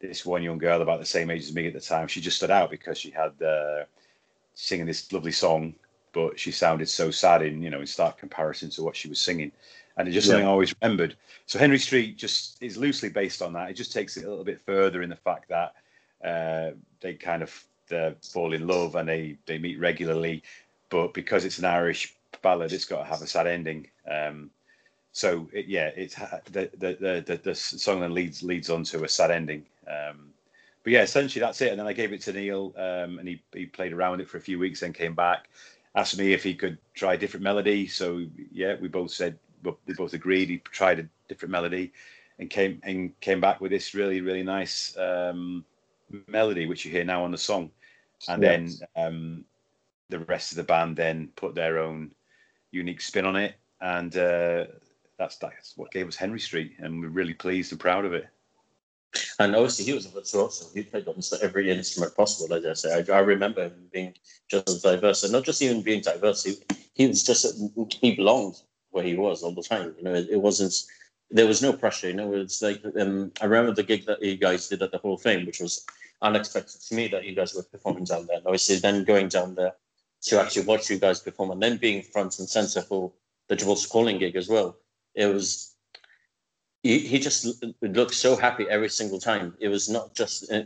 this 0.00 0.24
one 0.24 0.42
young 0.42 0.58
girl 0.58 0.82
about 0.82 1.00
the 1.00 1.06
same 1.06 1.30
age 1.30 1.42
as 1.42 1.54
me 1.54 1.66
at 1.66 1.72
the 1.72 1.80
time. 1.80 2.06
She 2.06 2.20
just 2.20 2.36
stood 2.36 2.50
out 2.50 2.70
because 2.70 2.98
she 2.98 3.10
had 3.10 3.40
uh, 3.42 3.84
singing 4.54 4.86
this 4.86 5.12
lovely 5.12 5.32
song, 5.32 5.74
but 6.12 6.38
she 6.38 6.52
sounded 6.52 6.88
so 6.88 7.10
sad 7.10 7.42
in 7.42 7.62
you 7.62 7.70
know 7.70 7.80
in 7.80 7.86
stark 7.86 8.18
comparison 8.18 8.70
to 8.70 8.82
what 8.82 8.96
she 8.96 9.08
was 9.08 9.20
singing, 9.20 9.52
and 9.98 10.06
it's 10.06 10.14
just 10.14 10.26
yeah. 10.26 10.34
something 10.34 10.46
I 10.46 10.50
always 10.50 10.74
remembered. 10.80 11.16
So 11.46 11.58
Henry 11.58 11.78
Street 11.78 12.16
just 12.16 12.62
is 12.62 12.76
loosely 12.76 13.08
based 13.08 13.42
on 13.42 13.52
that. 13.54 13.70
It 13.70 13.74
just 13.74 13.92
takes 13.92 14.16
it 14.16 14.24
a 14.24 14.28
little 14.28 14.44
bit 14.44 14.60
further 14.60 15.02
in 15.02 15.10
the 15.10 15.16
fact 15.16 15.48
that 15.48 15.74
uh, 16.24 16.76
they 17.00 17.14
kind 17.14 17.42
of 17.42 17.64
uh, 17.92 18.12
fall 18.32 18.52
in 18.52 18.66
love 18.66 18.94
and 18.94 19.08
they 19.08 19.36
they 19.46 19.58
meet 19.58 19.78
regularly, 19.78 20.42
but 20.88 21.12
because 21.14 21.44
it's 21.44 21.58
an 21.58 21.64
Irish 21.64 22.14
ballad, 22.42 22.72
it's 22.72 22.84
got 22.84 22.98
to 22.98 23.04
have 23.04 23.22
a 23.22 23.26
sad 23.26 23.46
ending. 23.46 23.88
Um, 24.10 24.50
so 25.12 25.48
it, 25.52 25.66
yeah, 25.66 25.90
it's 25.96 26.14
the, 26.52 26.70
the 26.78 27.22
the 27.26 27.40
the 27.42 27.54
song 27.54 28.00
then 28.00 28.14
leads 28.14 28.42
leads 28.42 28.70
on 28.70 28.84
to 28.84 29.04
a 29.04 29.08
sad 29.08 29.30
ending. 29.30 29.66
Um, 29.88 30.32
but 30.84 30.92
yeah, 30.92 31.02
essentially 31.02 31.40
that's 31.40 31.60
it. 31.60 31.70
And 31.70 31.80
then 31.80 31.88
I 31.88 31.92
gave 31.92 32.12
it 32.12 32.20
to 32.22 32.32
Neil, 32.32 32.72
um, 32.76 33.18
and 33.18 33.26
he 33.26 33.42
he 33.52 33.66
played 33.66 33.92
around 33.92 34.12
with 34.12 34.20
it 34.20 34.28
for 34.28 34.36
a 34.36 34.40
few 34.40 34.58
weeks, 34.60 34.80
then 34.80 34.92
came 34.92 35.14
back, 35.14 35.48
asked 35.96 36.18
me 36.18 36.32
if 36.32 36.44
he 36.44 36.54
could 36.54 36.78
try 36.94 37.14
a 37.14 37.18
different 37.18 37.42
melody. 37.42 37.88
So 37.88 38.24
yeah, 38.52 38.76
we 38.80 38.86
both 38.86 39.10
said 39.10 39.38
we 39.62 39.94
both 39.94 40.14
agreed. 40.14 40.48
He 40.48 40.58
tried 40.58 41.00
a 41.00 41.08
different 41.28 41.52
melody, 41.52 41.92
and 42.38 42.48
came 42.50 42.80
and 42.84 43.18
came 43.20 43.40
back 43.40 43.60
with 43.60 43.70
this 43.70 43.94
really 43.94 44.20
really 44.20 44.42
nice 44.42 44.96
um, 44.98 45.64
melody, 46.26 46.66
which 46.66 46.84
you 46.84 46.90
hear 46.90 47.04
now 47.04 47.24
on 47.24 47.30
the 47.30 47.38
song. 47.38 47.70
And 48.28 48.42
yes. 48.42 48.82
then 48.94 49.06
um, 49.06 49.44
the 50.08 50.20
rest 50.20 50.52
of 50.52 50.56
the 50.56 50.64
band 50.64 50.96
then 50.96 51.28
put 51.36 51.54
their 51.54 51.78
own 51.78 52.10
unique 52.70 53.00
spin 53.00 53.24
on 53.24 53.36
it, 53.36 53.54
and 53.80 54.16
uh, 54.16 54.66
that's 55.18 55.36
that's 55.36 55.76
what 55.76 55.90
gave 55.90 56.08
us 56.08 56.16
Henry 56.16 56.40
Street, 56.40 56.74
and 56.78 57.00
we're 57.00 57.08
really 57.08 57.34
pleased 57.34 57.72
and 57.72 57.80
proud 57.80 58.04
of 58.04 58.12
it. 58.12 58.28
And 59.38 59.56
obviously, 59.56 59.86
he 59.86 59.94
was 59.94 60.06
a 60.06 60.10
virtuoso. 60.10 60.66
He 60.74 60.82
played 60.82 61.08
almost 61.08 61.34
every 61.42 61.70
instrument 61.70 62.14
possible. 62.14 62.54
As 62.54 62.64
I 62.64 63.04
say, 63.04 63.04
I, 63.12 63.16
I, 63.16 63.20
remember 63.20 63.64
him 63.64 63.88
being 63.90 64.14
just 64.48 64.68
as 64.68 64.82
diverse, 64.82 65.22
and 65.22 65.32
not 65.32 65.44
just 65.44 65.62
even 65.62 65.82
being 65.82 66.02
diverse. 66.02 66.44
He, 66.44 66.56
he 66.94 67.06
was 67.06 67.22
just 67.22 67.58
he 68.00 68.14
belonged 68.14 68.60
where 68.98 69.06
he 69.06 69.16
was 69.16 69.42
all 69.42 69.54
the 69.54 69.62
time. 69.62 69.94
You 69.98 70.04
know, 70.04 70.14
it, 70.14 70.28
it 70.30 70.40
wasn't. 70.40 70.74
There 71.30 71.46
was 71.46 71.62
no 71.62 71.72
pressure. 71.72 72.08
You 72.08 72.14
know, 72.14 72.32
it's 72.34 72.62
like 72.62 72.82
um, 73.00 73.32
I 73.40 73.44
remember 73.44 73.74
the 73.74 73.82
gig 73.82 74.06
that 74.06 74.22
you 74.22 74.36
guys 74.36 74.68
did 74.68 74.82
at 74.82 74.92
the 74.92 74.98
Hall 74.98 75.14
of 75.14 75.22
Fame, 75.22 75.46
which 75.46 75.60
was 75.60 75.86
unexpected 76.22 76.80
to 76.80 76.94
me 76.94 77.08
that 77.08 77.24
you 77.24 77.34
guys 77.34 77.54
were 77.54 77.62
performing 77.62 78.04
down 78.04 78.26
there. 78.26 78.38
And 78.38 78.46
obviously, 78.46 78.76
then 78.76 79.04
going 79.04 79.28
down 79.28 79.54
there 79.54 79.74
to 80.22 80.40
actually 80.40 80.66
watch 80.66 80.90
you 80.90 80.98
guys 80.98 81.20
perform, 81.20 81.50
and 81.50 81.62
then 81.62 81.76
being 81.76 82.02
front 82.02 82.38
and 82.38 82.48
center 82.48 82.82
for 82.82 83.12
the 83.48 83.56
Gibraltar 83.56 83.88
Calling 83.88 84.18
gig 84.18 84.36
as 84.36 84.48
well 84.48 84.76
it 85.18 85.26
was 85.26 85.74
he, 86.82 87.00
he 87.00 87.18
just 87.18 87.62
looked 87.82 88.14
so 88.14 88.36
happy 88.36 88.66
every 88.70 88.88
single 88.88 89.18
time. 89.18 89.54
It 89.58 89.68
was 89.68 89.88
not 89.88 90.14
just. 90.14 90.50
Uh, 90.50 90.62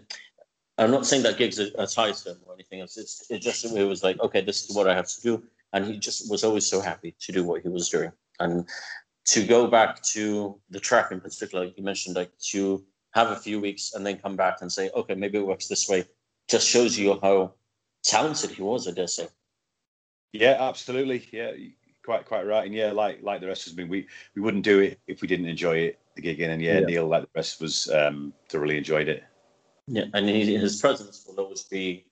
I'm 0.79 0.91
not 0.91 1.07
saying 1.07 1.23
that 1.23 1.39
gigs 1.39 1.59
are, 1.59 1.71
are 1.79 1.87
tied 1.87 2.15
to 2.17 2.33
him 2.33 2.39
or 2.47 2.55
anything 2.55 2.81
else. 2.81 2.97
It's 2.99 3.31
it 3.31 3.39
just 3.41 3.65
it 3.65 3.85
was 3.85 4.03
like 4.03 4.21
okay, 4.21 4.43
this 4.43 4.69
is 4.69 4.77
what 4.77 4.89
I 4.89 4.95
have 4.95 5.09
to 5.09 5.21
do, 5.23 5.43
and 5.73 5.87
he 5.87 5.99
just 5.99 6.31
was 6.31 6.45
always 6.45 6.67
so 6.67 6.81
happy 6.81 7.15
to 7.19 7.33
do 7.33 7.45
what 7.45 7.63
he 7.63 7.69
was 7.69 7.89
doing. 7.89 8.13
And 8.43 8.69
to 9.27 9.47
go 9.47 9.67
back 9.67 10.03
to 10.15 10.59
the 10.71 10.81
track 10.81 11.13
in 11.13 11.21
particular, 11.21 11.67
like 11.67 11.79
you 11.79 11.85
mentioned, 11.85 12.17
like 12.17 12.33
to 12.51 12.85
have 13.15 13.31
a 13.31 13.37
few 13.37 13.61
weeks 13.61 13.93
and 13.95 14.07
then 14.07 14.19
come 14.19 14.37
back 14.37 14.59
and 14.61 14.71
say, 14.71 14.91
okay, 14.95 15.15
maybe 15.15 15.39
it 15.39 15.47
works 15.47 15.69
this 15.69 15.89
way, 15.89 16.05
just 16.49 16.69
shows 16.69 16.99
you 16.99 17.19
how 17.23 17.53
talented 18.05 18.51
he 18.51 18.63
was. 18.63 18.89
I 18.89 18.93
dare 18.93 19.07
say. 19.07 19.29
Yeah, 20.33 20.57
absolutely. 20.59 21.29
Yeah, 21.31 21.53
quite 22.05 22.27
quite 22.27 22.47
right. 22.47 22.67
And 22.67 22.75
yeah, 22.75 22.91
like 22.91 23.23
like 23.23 23.41
the 23.41 23.47
rest 23.47 23.67
of 23.67 23.79
us, 23.79 23.87
we 23.89 24.07
we 24.35 24.43
wouldn't 24.43 24.65
do 24.65 24.81
it 24.81 24.99
if 25.07 25.23
we 25.23 25.29
didn't 25.29 25.47
enjoy 25.47 25.77
it. 25.77 25.99
The 26.17 26.23
gig 26.23 26.41
in, 26.41 26.51
and 26.51 26.61
yeah, 26.61 26.81
yeah. 26.81 26.87
Neil, 26.87 27.07
like 27.07 27.23
the 27.23 27.29
rest 27.35 27.61
of 27.61 27.67
us, 27.67 27.91
um, 27.91 28.35
thoroughly 28.49 28.77
enjoyed 28.77 29.09
it. 29.09 29.25
Yeah, 29.87 30.05
and 30.13 30.29
he, 30.29 30.55
his 30.57 30.81
presence 30.81 31.27
will 31.27 31.43
always 31.43 31.63
be 31.63 32.05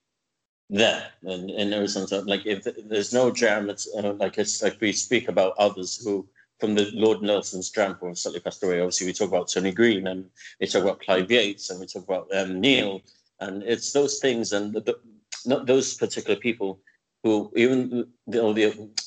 there 0.71 1.05
and 1.23 1.51
in 1.51 1.73
Arizona. 1.73 2.23
Like 2.25 2.45
if 2.45 2.65
there's 2.87 3.13
no 3.13 3.29
jam, 3.29 3.69
it's 3.69 3.87
uh, 3.93 4.13
like 4.13 4.37
it's 4.37 4.63
like 4.63 4.79
we 4.79 4.93
speak 4.93 5.27
about 5.27 5.53
others 5.59 6.01
who 6.03 6.25
from 6.59 6.75
the 6.75 6.89
Lord 6.93 7.21
Nelson's 7.21 7.69
jam 7.69 7.95
who 7.99 8.15
suddenly 8.15 8.39
passed 8.39 8.63
away. 8.63 8.79
Obviously, 8.79 9.07
we 9.07 9.13
talk 9.13 9.29
about 9.29 9.49
Tony 9.49 9.71
Green 9.71 10.07
and 10.07 10.29
we 10.59 10.67
talk 10.67 10.83
about 10.83 11.01
Clive 11.01 11.29
Yates 11.29 11.69
and 11.69 11.79
we 11.79 11.87
talk 11.87 12.03
about 12.03 12.27
um, 12.33 12.61
Neil, 12.61 13.01
and 13.41 13.63
it's 13.63 13.91
those 13.91 14.19
things 14.19 14.53
and 14.53 14.73
the, 14.73 14.79
the, 14.79 14.99
not 15.45 15.65
those 15.65 15.95
particular 15.95 16.39
people 16.39 16.79
who 17.23 17.51
even 17.55 18.07
the, 18.27 18.41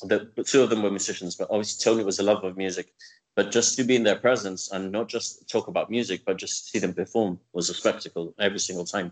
the, 0.03 0.29
the 0.35 0.43
two 0.43 0.61
of 0.61 0.69
them 0.69 0.83
were 0.83 0.89
musicians, 0.89 1.35
but 1.35 1.49
obviously 1.49 1.83
Tony 1.83 2.03
was 2.03 2.19
a 2.19 2.23
lover 2.23 2.47
of 2.47 2.57
music. 2.57 2.93
But 3.35 3.51
just 3.51 3.75
to 3.75 3.83
be 3.83 3.97
in 3.97 4.03
their 4.03 4.15
presence 4.15 4.71
and 4.71 4.93
not 4.93 5.09
just 5.09 5.49
talk 5.49 5.67
about 5.67 5.89
music, 5.89 6.21
but 6.25 6.37
just 6.37 6.71
see 6.71 6.79
them 6.79 6.93
perform 6.93 7.37
was 7.51 7.69
a 7.69 7.73
spectacle 7.73 8.33
every 8.39 8.59
single 8.59 8.85
time. 8.85 9.11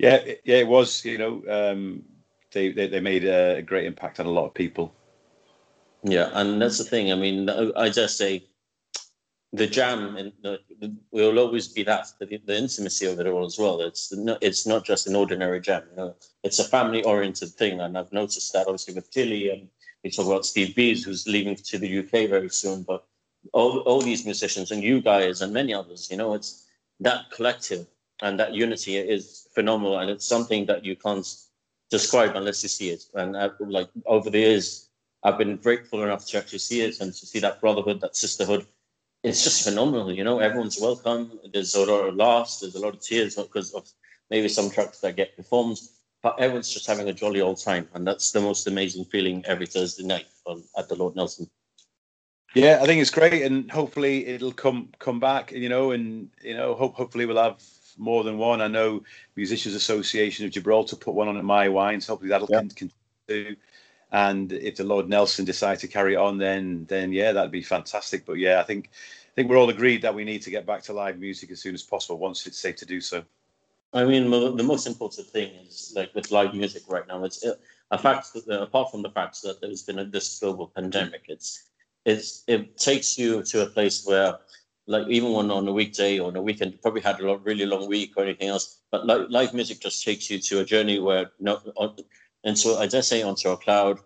Yeah, 0.00 0.24
yeah, 0.44 0.56
it 0.56 0.66
was. 0.66 1.04
You 1.04 1.18
know, 1.18 1.42
um, 1.46 2.02
they, 2.52 2.72
they, 2.72 2.86
they 2.86 3.00
made 3.00 3.26
a 3.26 3.60
great 3.60 3.84
impact 3.84 4.18
on 4.18 4.24
a 4.24 4.30
lot 4.30 4.46
of 4.46 4.54
people. 4.54 4.94
Yeah, 6.02 6.30
and 6.32 6.60
that's 6.60 6.78
the 6.78 6.84
thing. 6.84 7.12
I 7.12 7.16
mean, 7.16 7.50
I 7.50 7.90
just 7.90 8.16
say 8.16 8.46
the 9.52 9.66
jam 9.66 10.16
and 10.16 10.32
will 11.10 11.38
always 11.38 11.68
be 11.68 11.82
that 11.82 12.06
the, 12.18 12.40
the, 12.46 12.56
intimacy 12.56 13.04
of 13.04 13.20
it 13.20 13.26
all 13.26 13.44
as 13.44 13.58
well. 13.58 13.82
It's 13.82 14.10
not, 14.10 14.38
it's 14.40 14.66
not 14.66 14.86
just 14.86 15.06
an 15.06 15.16
ordinary 15.16 15.60
jam. 15.60 15.82
You 15.90 15.96
know, 15.96 16.16
it's 16.44 16.60
a 16.60 16.64
family 16.64 17.04
oriented 17.04 17.50
thing, 17.50 17.80
and 17.82 17.98
I've 17.98 18.12
noticed 18.12 18.54
that 18.54 18.68
obviously 18.68 18.94
with 18.94 19.10
Tilly 19.10 19.50
and 19.50 19.68
we 20.02 20.10
talk 20.10 20.24
about 20.24 20.46
Steve 20.46 20.74
Bees, 20.74 21.04
who's 21.04 21.28
leaving 21.28 21.56
to 21.56 21.78
the 21.78 21.98
UK 21.98 22.30
very 22.30 22.48
soon. 22.48 22.84
But 22.84 23.04
all 23.52 23.80
all 23.80 24.00
these 24.00 24.24
musicians 24.24 24.70
and 24.70 24.82
you 24.82 25.02
guys 25.02 25.42
and 25.42 25.52
many 25.52 25.74
others, 25.74 26.08
you 26.10 26.16
know, 26.16 26.32
it's 26.32 26.66
that 27.00 27.30
collective 27.30 27.86
and 28.22 28.40
that 28.40 28.54
unity 28.54 28.96
is 28.96 29.39
phenomenal, 29.54 29.98
and 29.98 30.10
it's 30.10 30.26
something 30.26 30.66
that 30.66 30.84
you 30.84 30.96
can't 30.96 31.26
describe 31.90 32.36
unless 32.36 32.62
you 32.62 32.68
see 32.68 32.90
it. 32.90 33.04
And 33.14 33.36
uh, 33.36 33.50
like 33.60 33.88
over 34.06 34.30
the 34.30 34.38
years, 34.38 34.88
I've 35.22 35.38
been 35.38 35.56
grateful 35.56 36.02
enough 36.02 36.26
to 36.28 36.38
actually 36.38 36.60
see 36.60 36.80
it 36.82 37.00
and 37.00 37.12
to 37.12 37.26
see 37.26 37.40
that 37.40 37.60
brotherhood, 37.60 38.00
that 38.00 38.16
sisterhood. 38.16 38.66
It's 39.22 39.44
just 39.44 39.64
phenomenal, 39.68 40.12
you 40.12 40.24
know. 40.24 40.38
Everyone's 40.38 40.80
welcome. 40.80 41.38
There's 41.52 41.74
a 41.74 41.84
lot 41.84 42.08
of 42.08 42.14
laughs. 42.14 42.60
There's 42.60 42.74
a 42.74 42.80
lot 42.80 42.94
of 42.94 43.00
tears 43.02 43.36
because 43.36 43.74
of 43.74 43.86
maybe 44.30 44.48
some 44.48 44.70
tracks 44.70 45.00
that 45.00 45.16
get 45.16 45.36
performed, 45.36 45.78
but 46.22 46.40
everyone's 46.40 46.72
just 46.72 46.86
having 46.86 47.08
a 47.08 47.12
jolly 47.12 47.42
old 47.42 47.60
time, 47.62 47.86
and 47.92 48.06
that's 48.06 48.30
the 48.30 48.40
most 48.40 48.66
amazing 48.66 49.04
feeling 49.06 49.44
every 49.46 49.66
Thursday 49.66 50.04
night 50.04 50.26
on, 50.46 50.62
at 50.78 50.88
the 50.88 50.94
Lord 50.94 51.16
Nelson. 51.16 51.50
Yeah, 52.54 52.78
I 52.82 52.86
think 52.86 53.00
it's 53.00 53.10
great, 53.10 53.42
and 53.42 53.70
hopefully 53.70 54.26
it'll 54.26 54.52
come 54.52 54.88
come 54.98 55.20
back. 55.20 55.52
You 55.52 55.68
know, 55.68 55.90
and 55.90 56.30
you 56.42 56.54
know, 56.54 56.74
hope 56.74 56.94
hopefully 56.94 57.26
we'll 57.26 57.42
have 57.42 57.62
more 58.00 58.24
than 58.24 58.38
one. 58.38 58.60
I 58.60 58.68
know 58.68 59.02
Musicians 59.36 59.74
Association 59.74 60.46
of 60.46 60.52
Gibraltar 60.52 60.96
put 60.96 61.14
one 61.14 61.28
on 61.28 61.36
at 61.36 61.44
my 61.44 61.68
wines. 61.68 62.06
Hopefully 62.06 62.30
that'll 62.30 62.48
yeah. 62.50 62.62
continue. 62.74 63.56
And 64.12 64.52
if 64.52 64.76
the 64.76 64.84
Lord 64.84 65.08
Nelson 65.08 65.44
decides 65.44 65.82
to 65.82 65.88
carry 65.88 66.14
it 66.14 66.18
on, 66.18 66.38
then 66.38 66.86
then 66.88 67.12
yeah, 67.12 67.32
that'd 67.32 67.52
be 67.52 67.62
fantastic. 67.62 68.26
But 68.26 68.34
yeah, 68.34 68.58
I 68.58 68.64
think 68.64 68.90
I 68.92 69.32
think 69.36 69.48
we're 69.48 69.58
all 69.58 69.70
agreed 69.70 70.02
that 70.02 70.14
we 70.14 70.24
need 70.24 70.42
to 70.42 70.50
get 70.50 70.66
back 70.66 70.82
to 70.84 70.92
live 70.92 71.18
music 71.18 71.50
as 71.52 71.60
soon 71.60 71.74
as 71.74 71.82
possible 71.82 72.18
once 72.18 72.46
it's 72.46 72.58
safe 72.58 72.76
to 72.76 72.86
do 72.86 73.00
so. 73.00 73.22
I 73.92 74.04
mean, 74.04 74.30
the 74.30 74.62
most 74.62 74.86
important 74.86 75.26
thing 75.28 75.52
is 75.66 75.92
like 75.94 76.14
with 76.14 76.30
live 76.30 76.54
music 76.54 76.82
right 76.88 77.06
now. 77.06 77.24
It's 77.24 77.44
a 77.90 77.98
fact 77.98 78.32
that 78.34 78.48
uh, 78.48 78.62
apart 78.62 78.90
from 78.90 79.02
the 79.02 79.10
fact 79.10 79.42
that 79.42 79.60
there's 79.60 79.82
been 79.82 79.98
a, 79.98 80.04
this 80.04 80.38
global 80.38 80.68
pandemic, 80.68 81.24
it's 81.28 81.64
it's 82.04 82.44
it 82.46 82.76
takes 82.78 83.18
you 83.18 83.42
to 83.42 83.62
a 83.62 83.66
place 83.66 84.06
where 84.06 84.38
like 84.90 85.06
even 85.08 85.32
when 85.32 85.50
on 85.52 85.68
a 85.68 85.72
weekday 85.72 86.18
or 86.18 86.28
on 86.28 86.36
a 86.36 86.42
weekend, 86.42 86.80
probably 86.82 87.00
had 87.00 87.20
a 87.20 87.26
lot, 87.26 87.44
really 87.44 87.64
long 87.64 87.88
week 87.88 88.12
or 88.16 88.24
anything 88.24 88.48
else. 88.48 88.80
But 88.90 89.06
like, 89.06 89.26
live 89.30 89.54
music 89.54 89.80
just 89.80 90.04
takes 90.04 90.28
you 90.28 90.38
to 90.40 90.60
a 90.60 90.64
journey 90.64 90.98
where 90.98 91.30
no, 91.38 91.60
uh, 91.78 91.90
and 92.44 92.58
so 92.58 92.78
I 92.78 92.88
just 92.88 93.08
say 93.08 93.22
onto 93.22 93.50
a 93.50 93.56
cloud, 93.56 94.00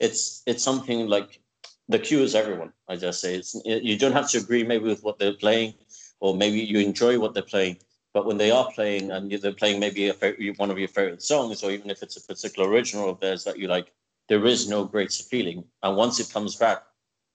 it's 0.00 0.42
it's 0.46 0.64
something 0.64 1.08
like 1.08 1.40
the 1.88 1.98
cue 1.98 2.22
is 2.22 2.34
everyone. 2.34 2.72
I 2.88 2.96
just 2.96 3.20
say 3.20 3.34
it's 3.34 3.54
you 3.64 3.98
don't 3.98 4.12
have 4.12 4.30
to 4.30 4.38
agree 4.38 4.64
maybe 4.64 4.84
with 4.84 5.02
what 5.04 5.18
they're 5.18 5.34
playing, 5.44 5.74
or 6.20 6.34
maybe 6.34 6.60
you 6.60 6.78
enjoy 6.78 7.18
what 7.18 7.34
they're 7.34 7.52
playing. 7.54 7.76
But 8.14 8.24
when 8.26 8.38
they 8.38 8.50
are 8.50 8.68
playing 8.72 9.10
and 9.10 9.30
they're 9.30 9.52
playing 9.52 9.78
maybe 9.78 10.08
a, 10.08 10.14
one 10.56 10.70
of 10.70 10.78
your 10.78 10.88
favorite 10.88 11.22
songs, 11.22 11.62
or 11.62 11.70
even 11.70 11.90
if 11.90 12.02
it's 12.02 12.16
a 12.16 12.26
particular 12.26 12.68
original 12.68 13.10
of 13.10 13.20
theirs 13.20 13.44
that 13.44 13.58
you 13.58 13.68
like, 13.68 13.92
there 14.28 14.46
is 14.46 14.68
no 14.68 14.84
greater 14.84 15.22
feeling. 15.22 15.64
And 15.82 15.96
once 15.96 16.18
it 16.18 16.32
comes 16.32 16.56
back, 16.56 16.82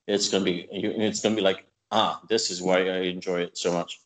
it's 0.08 0.28
gonna 0.30 0.44
be 0.44 0.68
it's 0.72 1.22
gonna 1.22 1.36
be 1.36 1.42
like 1.42 1.66
ah, 1.96 2.22
this 2.28 2.52
is 2.52 2.62
why 2.62 2.80
I 2.90 3.00
enjoy 3.04 3.42
it 3.42 3.58
so 3.58 3.72
much. 3.72 4.02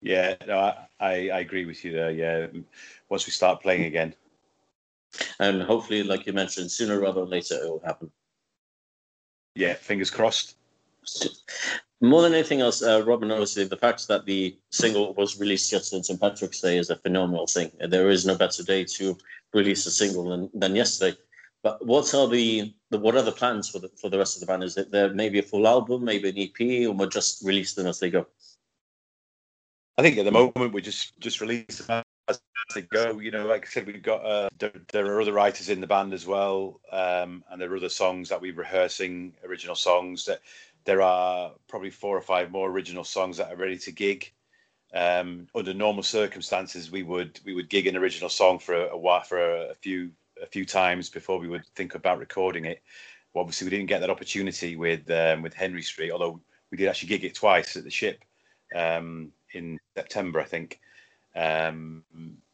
Yeah, 0.00 0.36
no, 0.46 0.58
I, 1.00 1.30
I 1.30 1.40
agree 1.40 1.64
with 1.64 1.84
you 1.84 1.92
there. 1.92 2.10
Yeah, 2.10 2.46
once 3.08 3.26
we 3.26 3.32
start 3.32 3.62
playing 3.62 3.84
again, 3.84 4.14
and 5.38 5.62
hopefully, 5.62 6.02
like 6.02 6.26
you 6.26 6.32
mentioned, 6.32 6.70
sooner 6.70 7.00
rather 7.00 7.20
than 7.20 7.30
later 7.30 7.54
it 7.54 7.68
will 7.68 7.82
happen. 7.84 8.10
Yeah, 9.54 9.74
fingers 9.74 10.10
crossed. 10.10 10.56
More 12.00 12.22
than 12.22 12.32
anything 12.32 12.60
else, 12.60 12.82
uh, 12.82 13.02
Robin, 13.04 13.30
obviously, 13.30 13.64
the 13.64 13.76
fact 13.76 14.08
that 14.08 14.24
the 14.24 14.56
single 14.70 15.14
was 15.14 15.38
released 15.38 15.70
yesterday 15.70 15.98
on 15.98 16.04
St. 16.04 16.20
Patrick's 16.20 16.60
Day 16.60 16.78
is 16.78 16.90
a 16.90 16.96
phenomenal 16.96 17.46
thing. 17.46 17.70
There 17.88 18.08
is 18.10 18.26
no 18.26 18.36
better 18.36 18.62
day 18.62 18.84
to 18.84 19.16
release 19.52 19.86
a 19.86 19.90
single 19.90 20.28
than, 20.30 20.50
than 20.54 20.74
yesterday. 20.74 21.16
But 21.62 21.84
what 21.86 22.12
are 22.14 22.28
the, 22.28 22.74
the 22.90 22.98
what 22.98 23.14
are 23.14 23.22
the 23.22 23.32
plans 23.32 23.68
for 23.68 23.78
the 23.78 23.88
for 24.00 24.10
the 24.10 24.18
rest 24.18 24.36
of 24.36 24.40
the 24.40 24.46
band? 24.46 24.64
Is 24.64 24.76
it 24.76 24.90
there 24.90 25.14
maybe 25.14 25.38
a 25.38 25.42
full 25.42 25.68
album, 25.68 26.04
maybe 26.04 26.28
an 26.28 26.38
EP, 26.38 26.88
or 26.88 26.92
we'll 26.92 27.08
just 27.08 27.44
release 27.44 27.74
them 27.74 27.86
as 27.86 28.00
they 28.00 28.10
go? 28.10 28.26
I 29.96 30.02
think 30.02 30.18
at 30.18 30.24
the 30.24 30.32
moment 30.32 30.72
we 30.72 30.82
just 30.82 31.18
just 31.20 31.40
release 31.40 31.78
them 31.78 32.02
as 32.28 32.40
they 32.74 32.82
go. 32.82 33.20
You 33.20 33.30
know, 33.30 33.46
like 33.46 33.66
I 33.66 33.68
said, 33.68 33.86
we've 33.86 34.02
got 34.02 34.24
uh, 34.24 34.48
there, 34.58 34.72
there, 34.92 35.06
are 35.06 35.20
other 35.20 35.32
writers 35.32 35.68
in 35.68 35.80
the 35.80 35.86
band 35.86 36.12
as 36.12 36.26
well, 36.26 36.80
um, 36.90 37.44
and 37.50 37.60
there 37.60 37.72
are 37.72 37.76
other 37.76 37.88
songs 37.88 38.28
that 38.28 38.40
we're 38.40 38.54
rehearsing, 38.54 39.34
original 39.46 39.76
songs. 39.76 40.24
That 40.24 40.40
there 40.84 41.02
are 41.02 41.52
probably 41.68 41.90
four 41.90 42.16
or 42.16 42.22
five 42.22 42.50
more 42.50 42.70
original 42.70 43.04
songs 43.04 43.36
that 43.36 43.52
are 43.52 43.56
ready 43.56 43.78
to 43.78 43.92
gig. 43.92 44.32
Um, 44.94 45.46
under 45.54 45.72
normal 45.72 46.02
circumstances, 46.02 46.90
we 46.90 47.04
would 47.04 47.38
we 47.44 47.54
would 47.54 47.70
gig 47.70 47.86
an 47.86 47.96
original 47.96 48.28
song 48.28 48.58
for 48.58 48.74
a, 48.74 48.88
a 48.88 48.98
while 48.98 49.22
for 49.22 49.38
a, 49.38 49.70
a 49.70 49.74
few 49.74 50.10
a 50.42 50.46
few 50.46 50.64
times 50.64 51.08
before 51.08 51.38
we 51.38 51.48
would 51.48 51.66
think 51.74 51.94
about 51.94 52.18
recording 52.18 52.64
it. 52.64 52.82
Well, 53.32 53.42
obviously, 53.42 53.66
we 53.66 53.70
didn't 53.70 53.88
get 53.88 54.00
that 54.00 54.10
opportunity 54.10 54.76
with 54.76 55.10
um, 55.10 55.42
with 55.42 55.54
Henry 55.54 55.82
Street, 55.82 56.10
although 56.10 56.40
we 56.70 56.76
did 56.76 56.88
actually 56.88 57.08
gig 57.08 57.24
it 57.24 57.34
twice 57.34 57.76
at 57.76 57.84
the 57.84 57.90
ship 57.90 58.24
um, 58.74 59.32
in 59.52 59.78
September, 59.96 60.40
I 60.40 60.44
think. 60.44 60.80
Um, 61.34 62.04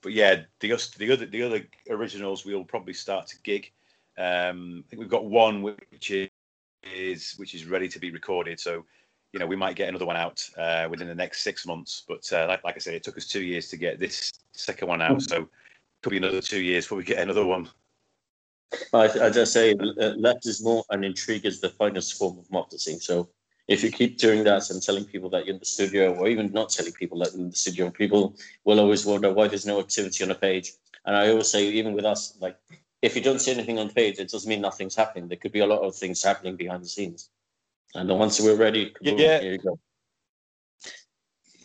but 0.02 0.12
yeah, 0.12 0.42
the, 0.60 0.68
the 0.98 1.12
other 1.12 1.26
the 1.26 1.42
other 1.42 1.66
originals 1.90 2.44
we'll 2.44 2.64
probably 2.64 2.94
start 2.94 3.26
to 3.28 3.42
gig. 3.42 3.72
Um, 4.16 4.84
I 4.86 4.90
think 4.90 5.00
we've 5.00 5.08
got 5.08 5.24
one 5.24 5.62
which 5.62 6.10
is 6.82 7.34
which 7.36 7.54
is 7.54 7.66
ready 7.66 7.88
to 7.88 7.98
be 7.98 8.10
recorded. 8.10 8.60
So 8.60 8.84
you 9.32 9.40
know 9.40 9.46
we 9.46 9.56
might 9.56 9.76
get 9.76 9.88
another 9.88 10.06
one 10.06 10.16
out 10.16 10.48
uh, 10.56 10.86
within 10.88 11.08
the 11.08 11.14
next 11.14 11.42
six 11.42 11.66
months. 11.66 12.04
But 12.06 12.30
uh, 12.32 12.46
like, 12.48 12.62
like 12.62 12.76
I 12.76 12.78
said, 12.78 12.94
it 12.94 13.02
took 13.02 13.16
us 13.16 13.26
two 13.26 13.42
years 13.42 13.68
to 13.68 13.76
get 13.76 13.98
this 13.98 14.32
second 14.52 14.88
one 14.88 15.02
out. 15.02 15.22
So 15.22 15.48
could 16.02 16.10
be 16.10 16.16
another 16.18 16.40
two 16.40 16.60
years 16.60 16.84
before 16.84 16.98
we 16.98 17.04
get 17.04 17.18
another 17.18 17.44
one. 17.44 17.68
I, 18.92 19.04
I 19.04 19.30
just 19.30 19.52
say 19.52 19.74
uh, 19.74 20.08
less 20.16 20.46
is 20.46 20.62
more, 20.62 20.84
and 20.90 21.04
intrigue 21.04 21.46
is 21.46 21.60
the 21.60 21.70
finest 21.70 22.18
form 22.18 22.38
of 22.38 22.50
marketing. 22.50 23.00
So 23.00 23.30
if 23.66 23.82
you 23.82 23.90
keep 23.90 24.18
doing 24.18 24.44
that 24.44 24.70
and 24.70 24.82
telling 24.82 25.04
people 25.04 25.30
that 25.30 25.46
you're 25.46 25.54
in 25.54 25.60
the 25.60 25.66
studio, 25.66 26.14
or 26.14 26.28
even 26.28 26.52
not 26.52 26.70
telling 26.70 26.92
people 26.92 27.18
that 27.20 27.32
you're 27.32 27.42
in 27.42 27.50
the 27.50 27.56
studio, 27.56 27.90
people 27.90 28.36
will 28.64 28.80
always 28.80 29.06
wonder 29.06 29.32
why 29.32 29.48
there's 29.48 29.66
no 29.66 29.80
activity 29.80 30.22
on 30.24 30.30
a 30.30 30.34
page. 30.34 30.72
And 31.06 31.16
I 31.16 31.30
always 31.30 31.50
say, 31.50 31.66
even 31.66 31.94
with 31.94 32.04
us, 32.04 32.36
like 32.40 32.56
if 33.02 33.16
you 33.16 33.22
don't 33.22 33.40
see 33.40 33.52
anything 33.52 33.78
on 33.78 33.88
the 33.88 33.94
page, 33.94 34.18
it 34.18 34.30
doesn't 34.30 34.48
mean 34.48 34.60
nothing's 34.60 34.96
happening. 34.96 35.28
There 35.28 35.38
could 35.38 35.52
be 35.52 35.60
a 35.60 35.66
lot 35.66 35.80
of 35.80 35.94
things 35.94 36.22
happening 36.22 36.56
behind 36.56 36.82
the 36.82 36.88
scenes. 36.88 37.30
And 37.94 38.08
then 38.08 38.18
once 38.18 38.40
we're 38.40 38.56
ready, 38.56 38.94
boom, 39.00 39.18
yeah. 39.18 39.40
here 39.40 39.52
you 39.52 39.58
go. 39.58 39.78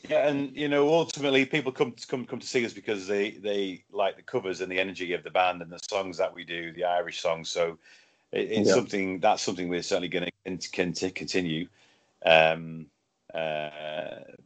Yeah, 0.09 0.27
and 0.27 0.55
you 0.55 0.67
know, 0.67 0.89
ultimately, 0.89 1.45
people 1.45 1.71
come 1.71 1.93
to 1.93 2.07
come 2.07 2.25
come 2.25 2.39
to 2.39 2.47
see 2.47 2.65
us 2.65 2.73
because 2.73 3.07
they 3.07 3.31
they 3.31 3.85
like 3.91 4.17
the 4.17 4.21
covers 4.21 4.59
and 4.59 4.69
the 4.69 4.79
energy 4.79 5.13
of 5.13 5.23
the 5.23 5.29
band 5.29 5.61
and 5.61 5.71
the 5.71 5.79
songs 5.89 6.17
that 6.17 6.33
we 6.33 6.43
do, 6.43 6.73
the 6.73 6.83
Irish 6.83 7.21
songs. 7.21 7.49
So 7.49 7.77
it, 8.33 8.51
it's 8.51 8.67
yeah. 8.67 8.75
something 8.75 9.19
that's 9.21 9.41
something 9.41 9.69
we're 9.69 9.81
certainly 9.81 10.09
going 10.09 10.29
to 10.57 11.11
continue. 11.11 11.67
Um, 12.25 12.87
uh, 13.33 13.69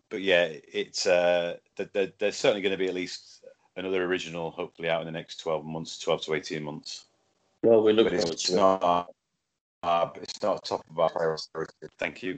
but 0.10 0.22
yeah, 0.22 0.50
it's 0.72 1.08
uh, 1.08 1.58
there, 1.76 2.12
there's 2.20 2.38
certainly 2.38 2.62
going 2.62 2.72
to 2.72 2.78
be 2.78 2.88
at 2.88 2.94
least 2.94 3.44
another 3.76 4.04
original, 4.06 4.52
hopefully, 4.52 4.90
out 4.90 5.02
in 5.02 5.08
the 5.08 5.12
next 5.12 5.38
twelve 5.38 5.66
months, 5.66 5.98
twelve 5.98 6.22
to 6.26 6.36
eighteen 6.36 6.64
months. 6.64 7.06
Well, 7.64 7.82
we 7.82 7.94
look 7.94 8.10
forward 8.10 8.38
to 8.38 8.56
not, 8.56 9.10
uh, 9.82 10.10
it's 10.22 10.40
not 10.44 10.64
top 10.66 10.86
of 10.88 11.00
our 11.00 11.10
priority. 11.10 11.44
Thank 11.98 12.22
you 12.22 12.38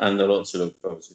and 0.00 0.20
a 0.20 0.26
lot 0.26 0.46
to 0.46 0.58
look 0.58 0.80
forward 0.80 1.02
to. 1.02 1.14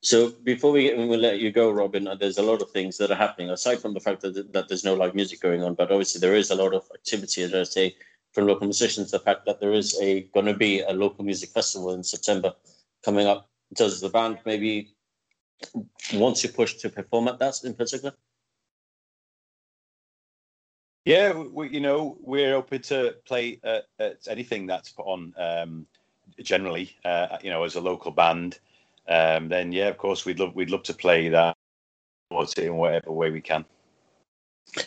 So 0.00 0.30
before 0.30 0.72
we 0.72 0.92
we'll 0.92 1.18
let 1.18 1.40
you 1.40 1.50
go, 1.50 1.70
Robin. 1.70 2.06
Uh, 2.06 2.14
there's 2.14 2.38
a 2.38 2.42
lot 2.42 2.60
of 2.60 2.70
things 2.70 2.98
that 2.98 3.10
are 3.10 3.16
happening 3.16 3.50
aside 3.50 3.80
from 3.80 3.94
the 3.94 4.00
fact 4.00 4.20
that, 4.20 4.52
that 4.52 4.68
there's 4.68 4.84
no 4.84 4.94
live 4.94 5.14
music 5.14 5.40
going 5.40 5.62
on, 5.62 5.74
but 5.74 5.90
obviously 5.90 6.20
there 6.20 6.34
is 6.34 6.50
a 6.50 6.54
lot 6.54 6.74
of 6.74 6.84
activity, 6.94 7.42
as 7.42 7.54
I 7.54 7.62
say, 7.62 7.96
from 8.32 8.46
local 8.46 8.66
musicians. 8.66 9.10
The 9.10 9.18
fact 9.18 9.46
that 9.46 9.60
there 9.60 9.72
is 9.72 9.98
a 10.00 10.22
going 10.34 10.46
to 10.46 10.54
be 10.54 10.80
a 10.80 10.92
local 10.92 11.24
music 11.24 11.50
festival 11.50 11.94
in 11.94 12.04
September 12.04 12.52
coming 13.02 13.26
up. 13.26 13.48
Does 13.72 14.00
the 14.00 14.10
band 14.10 14.40
maybe 14.44 14.94
want 16.12 16.36
to 16.36 16.48
push 16.48 16.74
to 16.74 16.90
perform 16.90 17.28
at 17.28 17.38
that 17.38 17.64
in 17.64 17.74
particular? 17.74 18.14
Yeah, 21.06 21.32
we, 21.32 21.68
you 21.70 21.80
know, 21.80 22.16
we're 22.20 22.54
open 22.54 22.82
to 22.82 23.16
play 23.26 23.60
at, 23.62 23.84
at 23.98 24.18
anything 24.28 24.66
that's 24.66 24.90
put 24.90 25.06
on. 25.06 25.34
Um, 25.38 25.86
generally, 26.42 26.96
uh, 27.04 27.38
you 27.42 27.50
know, 27.50 27.64
as 27.64 27.76
a 27.76 27.80
local 27.80 28.10
band, 28.10 28.58
um, 29.08 29.48
then 29.48 29.72
yeah, 29.72 29.88
of 29.88 29.98
course, 29.98 30.24
we'd 30.24 30.40
love 30.40 30.54
we'd 30.54 30.70
love 30.70 30.82
to 30.84 30.94
play 30.94 31.28
that 31.28 31.56
in 32.56 32.76
whatever 32.76 33.12
way 33.12 33.30
we 33.30 33.40
can. 33.40 33.64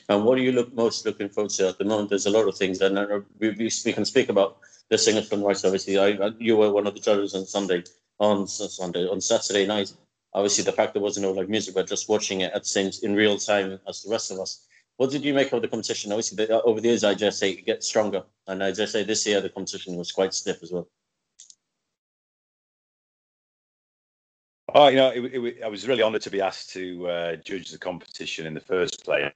And 0.09 0.25
what 0.25 0.37
are 0.37 0.41
you 0.41 0.51
look 0.51 0.73
most 0.73 1.05
looking 1.05 1.29
forward 1.29 1.51
to 1.51 1.69
at 1.69 1.77
the 1.77 1.85
moment? 1.85 2.09
There's 2.09 2.25
a 2.25 2.31
lot 2.31 2.47
of 2.47 2.57
things, 2.57 2.81
and 2.81 3.23
we, 3.39 3.49
we 3.51 3.93
can 3.93 4.05
speak 4.05 4.29
about 4.29 4.57
the 4.89 4.97
singer 4.97 5.21
songwriter. 5.21 5.65
Obviously, 5.65 5.97
I, 5.97 6.31
you 6.39 6.57
were 6.57 6.71
one 6.71 6.87
of 6.87 6.93
the 6.93 6.99
judges 6.99 7.35
on 7.35 7.45
Sunday, 7.45 7.83
on 8.19 8.47
Sunday, 8.47 9.07
on 9.07 9.21
Saturday 9.21 9.65
night. 9.65 9.93
Obviously, 10.33 10.63
the 10.63 10.71
fact 10.71 10.93
there 10.93 11.01
wasn't 11.01 11.25
no 11.25 11.31
like 11.31 11.49
music, 11.49 11.75
but 11.75 11.87
just 11.87 12.09
watching 12.09 12.41
it 12.41 12.51
at 12.53 12.63
the 12.63 12.69
same 12.69 12.91
in 13.03 13.15
real 13.15 13.37
time 13.37 13.79
as 13.87 14.03
the 14.03 14.11
rest 14.11 14.31
of 14.31 14.39
us. 14.39 14.67
What 14.97 15.11
did 15.11 15.23
you 15.23 15.33
make 15.33 15.53
of 15.53 15.61
the 15.61 15.67
competition? 15.67 16.11
Obviously, 16.11 16.45
the, 16.45 16.61
over 16.63 16.81
the 16.81 16.89
years, 16.89 17.03
I 17.03 17.13
just 17.13 17.39
say 17.39 17.51
it 17.51 17.65
gets 17.65 17.87
stronger, 17.87 18.23
and 18.47 18.63
I 18.63 18.71
just 18.71 18.91
say 18.93 19.03
this 19.03 19.25
year 19.25 19.41
the 19.41 19.49
competition 19.49 19.95
was 19.95 20.11
quite 20.11 20.33
stiff 20.33 20.63
as 20.63 20.71
well. 20.71 20.87
Oh, 24.75 24.89
you 24.89 24.97
know, 24.97 25.09
it, 25.11 25.23
it, 25.33 25.63
I 25.63 25.67
was 25.69 25.87
really 25.87 26.03
honoured 26.03 26.23
to 26.23 26.29
be 26.29 26.41
asked 26.41 26.71
to 26.71 27.07
uh, 27.07 27.35
judge 27.37 27.71
the 27.71 27.77
competition 27.77 28.45
in 28.45 28.53
the 28.53 28.59
first 28.59 29.03
place. 29.05 29.31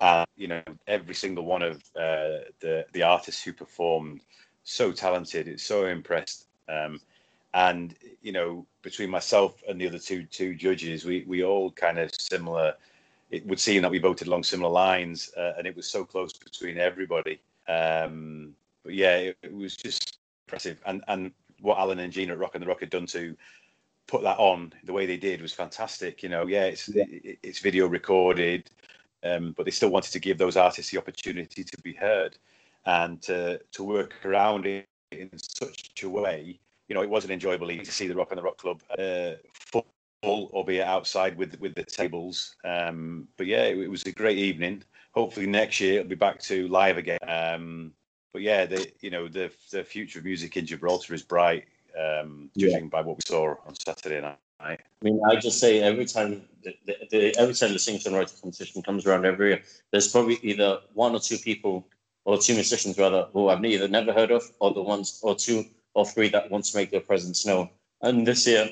And 0.00 0.26
you 0.36 0.46
know, 0.46 0.62
every 0.86 1.14
single 1.14 1.44
one 1.44 1.62
of 1.62 1.76
uh, 1.96 2.46
the 2.60 2.86
the 2.92 3.02
artists 3.02 3.42
who 3.42 3.52
performed, 3.52 4.20
so 4.62 4.92
talented. 4.92 5.48
It's 5.48 5.64
so 5.64 5.86
impressed. 5.86 6.46
Um, 6.68 7.00
and 7.54 7.94
you 8.22 8.32
know, 8.32 8.66
between 8.82 9.10
myself 9.10 9.62
and 9.68 9.80
the 9.80 9.88
other 9.88 9.98
two 9.98 10.24
two 10.24 10.54
judges, 10.54 11.04
we 11.04 11.24
we 11.26 11.42
all 11.42 11.72
kind 11.72 11.98
of 11.98 12.14
similar. 12.14 12.74
It 13.30 13.44
would 13.46 13.58
seem 13.58 13.82
that 13.82 13.90
we 13.90 13.98
voted 13.98 14.28
along 14.28 14.44
similar 14.44 14.70
lines, 14.70 15.32
uh, 15.36 15.54
and 15.58 15.66
it 15.66 15.74
was 15.74 15.88
so 15.88 16.04
close 16.04 16.32
between 16.32 16.78
everybody. 16.78 17.40
Um, 17.66 18.54
but 18.84 18.94
yeah, 18.94 19.16
it, 19.16 19.38
it 19.42 19.52
was 19.52 19.76
just 19.76 20.18
impressive. 20.46 20.80
And 20.86 21.02
and 21.08 21.32
what 21.60 21.78
Alan 21.78 21.98
and 21.98 22.12
Gina 22.12 22.32
at 22.32 22.38
Rock 22.38 22.54
on 22.54 22.60
the 22.60 22.66
Rock 22.66 22.80
had 22.80 22.90
done 22.90 23.06
to 23.06 23.36
put 24.06 24.22
that 24.22 24.38
on 24.38 24.72
the 24.84 24.92
way 24.92 25.06
they 25.06 25.16
did 25.16 25.42
was 25.42 25.52
fantastic. 25.52 26.22
You 26.22 26.28
know, 26.28 26.46
yeah, 26.46 26.64
it's 26.64 26.88
yeah. 26.88 27.04
It's 27.42 27.58
video 27.58 27.86
recorded, 27.86 28.70
um, 29.24 29.52
but 29.56 29.64
they 29.64 29.70
still 29.70 29.90
wanted 29.90 30.12
to 30.12 30.20
give 30.20 30.38
those 30.38 30.56
artists 30.56 30.90
the 30.90 30.98
opportunity 30.98 31.64
to 31.64 31.82
be 31.82 31.92
heard 31.92 32.38
and 32.84 33.20
to 33.22 33.60
to 33.72 33.84
work 33.84 34.14
around 34.24 34.66
it 34.66 34.86
in 35.12 35.30
such 35.38 36.02
a 36.02 36.08
way. 36.08 36.58
You 36.88 36.94
know, 36.94 37.02
it 37.02 37.10
was 37.10 37.24
an 37.24 37.32
enjoyable 37.32 37.70
evening 37.70 37.86
to 37.86 37.92
see 37.92 38.06
the 38.06 38.14
Rock 38.14 38.28
on 38.30 38.36
the 38.36 38.42
Rock 38.42 38.58
Club 38.58 38.80
uh, 38.98 39.32
full, 39.52 39.86
albeit 40.22 40.86
outside 40.86 41.36
with 41.36 41.58
with 41.60 41.74
the 41.74 41.84
tables. 41.84 42.56
Um, 42.64 43.28
but 43.36 43.46
yeah, 43.46 43.64
it, 43.64 43.78
it, 43.78 43.90
was 43.90 44.04
a 44.04 44.12
great 44.12 44.38
evening. 44.38 44.82
Hopefully 45.12 45.46
next 45.46 45.80
year 45.80 46.00
it'll 46.00 46.08
be 46.08 46.14
back 46.14 46.40
to 46.42 46.68
live 46.68 46.96
again. 46.96 47.18
Um, 47.26 47.92
but 48.36 48.42
yeah, 48.42 48.66
the 48.66 48.86
you 49.00 49.08
know 49.08 49.28
the 49.28 49.50
the 49.72 49.82
future 49.82 50.18
of 50.18 50.26
music 50.26 50.58
in 50.58 50.66
Gibraltar 50.66 51.14
is 51.14 51.22
bright 51.22 51.64
um, 51.98 52.50
judging 52.54 52.84
yeah. 52.84 52.90
by 52.90 53.00
what 53.00 53.16
we 53.16 53.22
saw 53.26 53.54
on 53.66 53.74
Saturday 53.74 54.20
night. 54.20 54.36
I 54.60 54.76
mean, 55.00 55.18
I 55.26 55.36
just 55.36 55.58
say 55.58 55.80
every 55.80 56.04
time 56.04 56.42
the, 56.62 56.76
the, 56.84 56.96
the 57.10 57.38
every 57.38 57.54
time 57.54 57.72
the 57.72 57.78
singer 57.78 57.98
songwriter 57.98 58.38
competition 58.38 58.82
comes 58.82 59.06
around 59.06 59.24
every 59.24 59.48
year, 59.52 59.62
there's 59.90 60.12
probably 60.12 60.38
either 60.42 60.80
one 60.92 61.14
or 61.14 61.18
two 61.18 61.38
people 61.38 61.88
or 62.26 62.36
two 62.36 62.52
musicians 62.52 62.98
rather 62.98 63.26
who 63.32 63.48
I've 63.48 63.64
either 63.64 63.88
never 63.88 64.12
heard 64.12 64.30
of, 64.30 64.42
or 64.60 64.74
the 64.74 64.82
ones 64.82 65.18
or 65.22 65.34
two 65.34 65.64
or 65.94 66.04
three 66.04 66.28
that 66.28 66.50
want 66.50 66.66
to 66.66 66.76
make 66.76 66.90
their 66.90 67.00
presence 67.00 67.46
known. 67.46 67.70
And 68.02 68.26
this 68.26 68.46
year, 68.46 68.68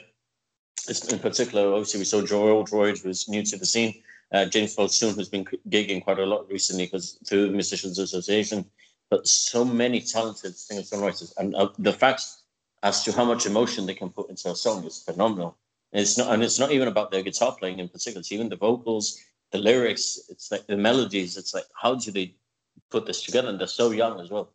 in 1.11 1.18
particular, 1.21 1.73
obviously 1.73 2.00
we 2.00 2.04
saw 2.04 2.21
Joel 2.21 2.66
Droid, 2.66 3.02
who's 3.02 3.30
new 3.30 3.42
to 3.44 3.56
the 3.56 3.64
scene. 3.64 3.94
Uh, 4.30 4.44
James 4.44 4.76
Falsoon, 4.76 5.14
who's 5.14 5.30
been 5.30 5.47
gigging 5.71 6.04
quite 6.04 6.18
a 6.18 6.26
lot 6.26 6.50
recently 6.50 6.85
because 6.85 7.18
through 7.26 7.47
the 7.47 7.52
Musicians 7.52 7.99
Association, 7.99 8.66
but 9.11 9.26
so 9.26 9.64
many 9.64 10.00
talented 10.00 10.56
singer 10.56 10.82
songwriters, 10.82 11.32
and 11.37 11.54
uh, 11.54 11.68
the 11.78 11.92
fact 11.92 12.23
as 12.82 13.02
to 13.04 13.12
how 13.12 13.25
much 13.25 13.47
emotion 13.47 13.86
they 13.86 13.95
can 13.95 14.10
put 14.10 14.28
into 14.28 14.50
a 14.50 14.54
song 14.54 14.84
is 14.84 15.02
phenomenal. 15.02 15.56
And 15.93 16.02
it's 16.02 16.19
not, 16.19 16.32
and 16.32 16.43
it's 16.43 16.58
not 16.58 16.73
even 16.73 16.88
about 16.88 17.10
their 17.10 17.23
guitar 17.23 17.54
playing 17.58 17.78
in 17.78 17.88
particular. 17.88 18.21
It's 18.21 18.32
even 18.32 18.49
the 18.49 18.56
vocals, 18.56 19.21
the 19.52 19.58
lyrics. 19.58 20.21
It's 20.28 20.50
like 20.50 20.67
the 20.67 20.76
melodies. 20.76 21.36
It's 21.36 21.54
like 21.54 21.64
how 21.80 21.95
do 21.95 22.10
they 22.10 22.34
put 22.90 23.06
this 23.06 23.23
together? 23.23 23.49
And 23.49 23.58
they're 23.58 23.67
so 23.67 23.90
young 23.90 24.21
as 24.21 24.30
well. 24.30 24.50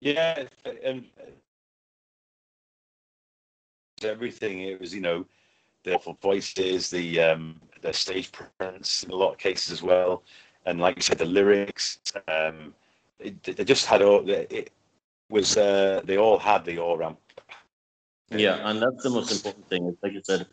Yeah, 0.00 0.46
and 0.84 1.04
everything. 4.02 4.62
It 4.62 4.80
was 4.80 4.94
you 4.94 5.00
know 5.00 5.26
the 5.84 5.98
voices, 6.20 6.90
the 6.90 7.20
um, 7.20 7.60
the 7.82 7.92
stage 7.92 8.32
presence 8.32 9.02
in 9.04 9.10
a 9.10 9.16
lot 9.16 9.32
of 9.32 9.38
cases 9.38 9.72
as 9.72 9.82
well, 9.82 10.24
and 10.66 10.80
like 10.80 10.96
you 10.96 11.02
said, 11.02 11.18
the 11.18 11.24
lyrics. 11.24 11.98
Um, 12.28 12.74
it, 13.18 13.42
they 13.42 13.64
just 13.64 13.86
had 13.86 14.02
all. 14.02 14.28
It, 14.28 14.70
was 15.30 15.56
uh, 15.56 16.02
they 16.04 16.18
all 16.18 16.38
had 16.38 16.64
the 16.64 16.78
all 16.78 16.98
round. 16.98 17.16
Yeah, 18.30 18.68
and 18.68 18.80
that's 18.80 19.02
the 19.02 19.10
most 19.10 19.32
important 19.32 19.68
thing. 19.68 19.96
Like 20.02 20.12
you 20.12 20.22
said, 20.22 20.46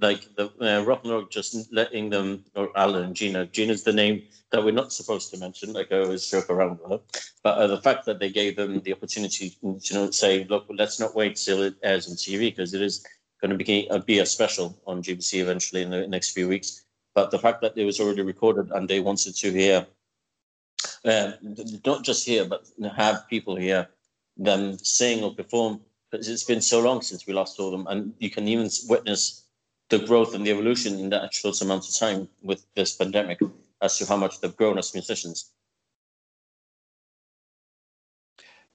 like 0.00 0.22
the 0.36 0.50
uh, 0.60 0.84
rock 0.84 1.00
and 1.04 1.12
roll 1.12 1.24
just 1.24 1.72
letting 1.72 2.10
them 2.10 2.44
or 2.54 2.70
Alan 2.76 3.14
Gina. 3.14 3.46
Gina's 3.46 3.82
the 3.82 3.92
name 3.92 4.22
that 4.50 4.62
we're 4.64 4.72
not 4.72 4.92
supposed 4.92 5.30
to 5.32 5.38
mention. 5.38 5.72
Like 5.72 5.90
I 5.92 6.00
always 6.00 6.30
joke 6.30 6.50
around 6.50 6.78
with 6.80 6.90
her, 6.90 7.00
but 7.42 7.58
uh, 7.58 7.66
the 7.66 7.80
fact 7.80 8.04
that 8.06 8.18
they 8.18 8.30
gave 8.30 8.56
them 8.56 8.80
the 8.80 8.92
opportunity 8.92 9.50
to 9.50 9.78
you 9.82 9.94
know 9.94 10.10
say, 10.10 10.44
look, 10.44 10.66
let's 10.70 11.00
not 11.00 11.14
wait 11.14 11.36
till 11.36 11.62
it 11.62 11.74
airs 11.82 12.08
on 12.08 12.16
TV 12.16 12.50
because 12.50 12.74
it 12.74 12.82
is 12.82 13.04
going 13.40 13.56
to 13.56 13.64
be, 13.64 13.88
uh, 13.90 13.98
be 13.98 14.18
a 14.18 14.26
special 14.26 14.78
on 14.86 15.02
GBC 15.02 15.40
eventually 15.40 15.82
in 15.82 15.90
the 15.90 16.06
next 16.06 16.30
few 16.30 16.46
weeks. 16.48 16.84
But 17.14 17.30
the 17.30 17.38
fact 17.38 17.60
that 17.62 17.76
it 17.76 17.84
was 17.84 18.00
already 18.00 18.22
recorded 18.22 18.70
and 18.70 18.88
they 18.88 19.00
wanted 19.00 19.34
to 19.36 19.50
hear, 19.52 19.86
uh, 21.04 21.32
not 21.84 22.04
just 22.04 22.26
hear, 22.26 22.44
but 22.44 22.66
have 22.96 23.28
people 23.28 23.56
here 23.56 23.88
them 24.36 24.78
sing 24.78 25.22
or 25.22 25.34
perform 25.34 25.80
because 26.10 26.28
it's 26.28 26.44
been 26.44 26.60
so 26.60 26.80
long 26.80 27.02
since 27.02 27.26
we 27.26 27.32
last 27.32 27.56
saw 27.56 27.70
them, 27.70 27.86
and 27.88 28.12
you 28.18 28.30
can 28.30 28.48
even 28.48 28.68
witness 28.88 29.44
the 29.90 29.98
growth 29.98 30.34
and 30.34 30.44
the 30.44 30.50
evolution 30.50 30.98
in 30.98 31.10
that 31.10 31.32
short 31.32 31.60
amount 31.60 31.88
of 31.88 31.94
time 31.94 32.28
with 32.42 32.64
this 32.74 32.96
pandemic 32.96 33.38
as 33.82 33.98
to 33.98 34.06
how 34.06 34.16
much 34.16 34.40
they've 34.40 34.56
grown 34.56 34.78
as 34.78 34.94
musicians. 34.94 35.50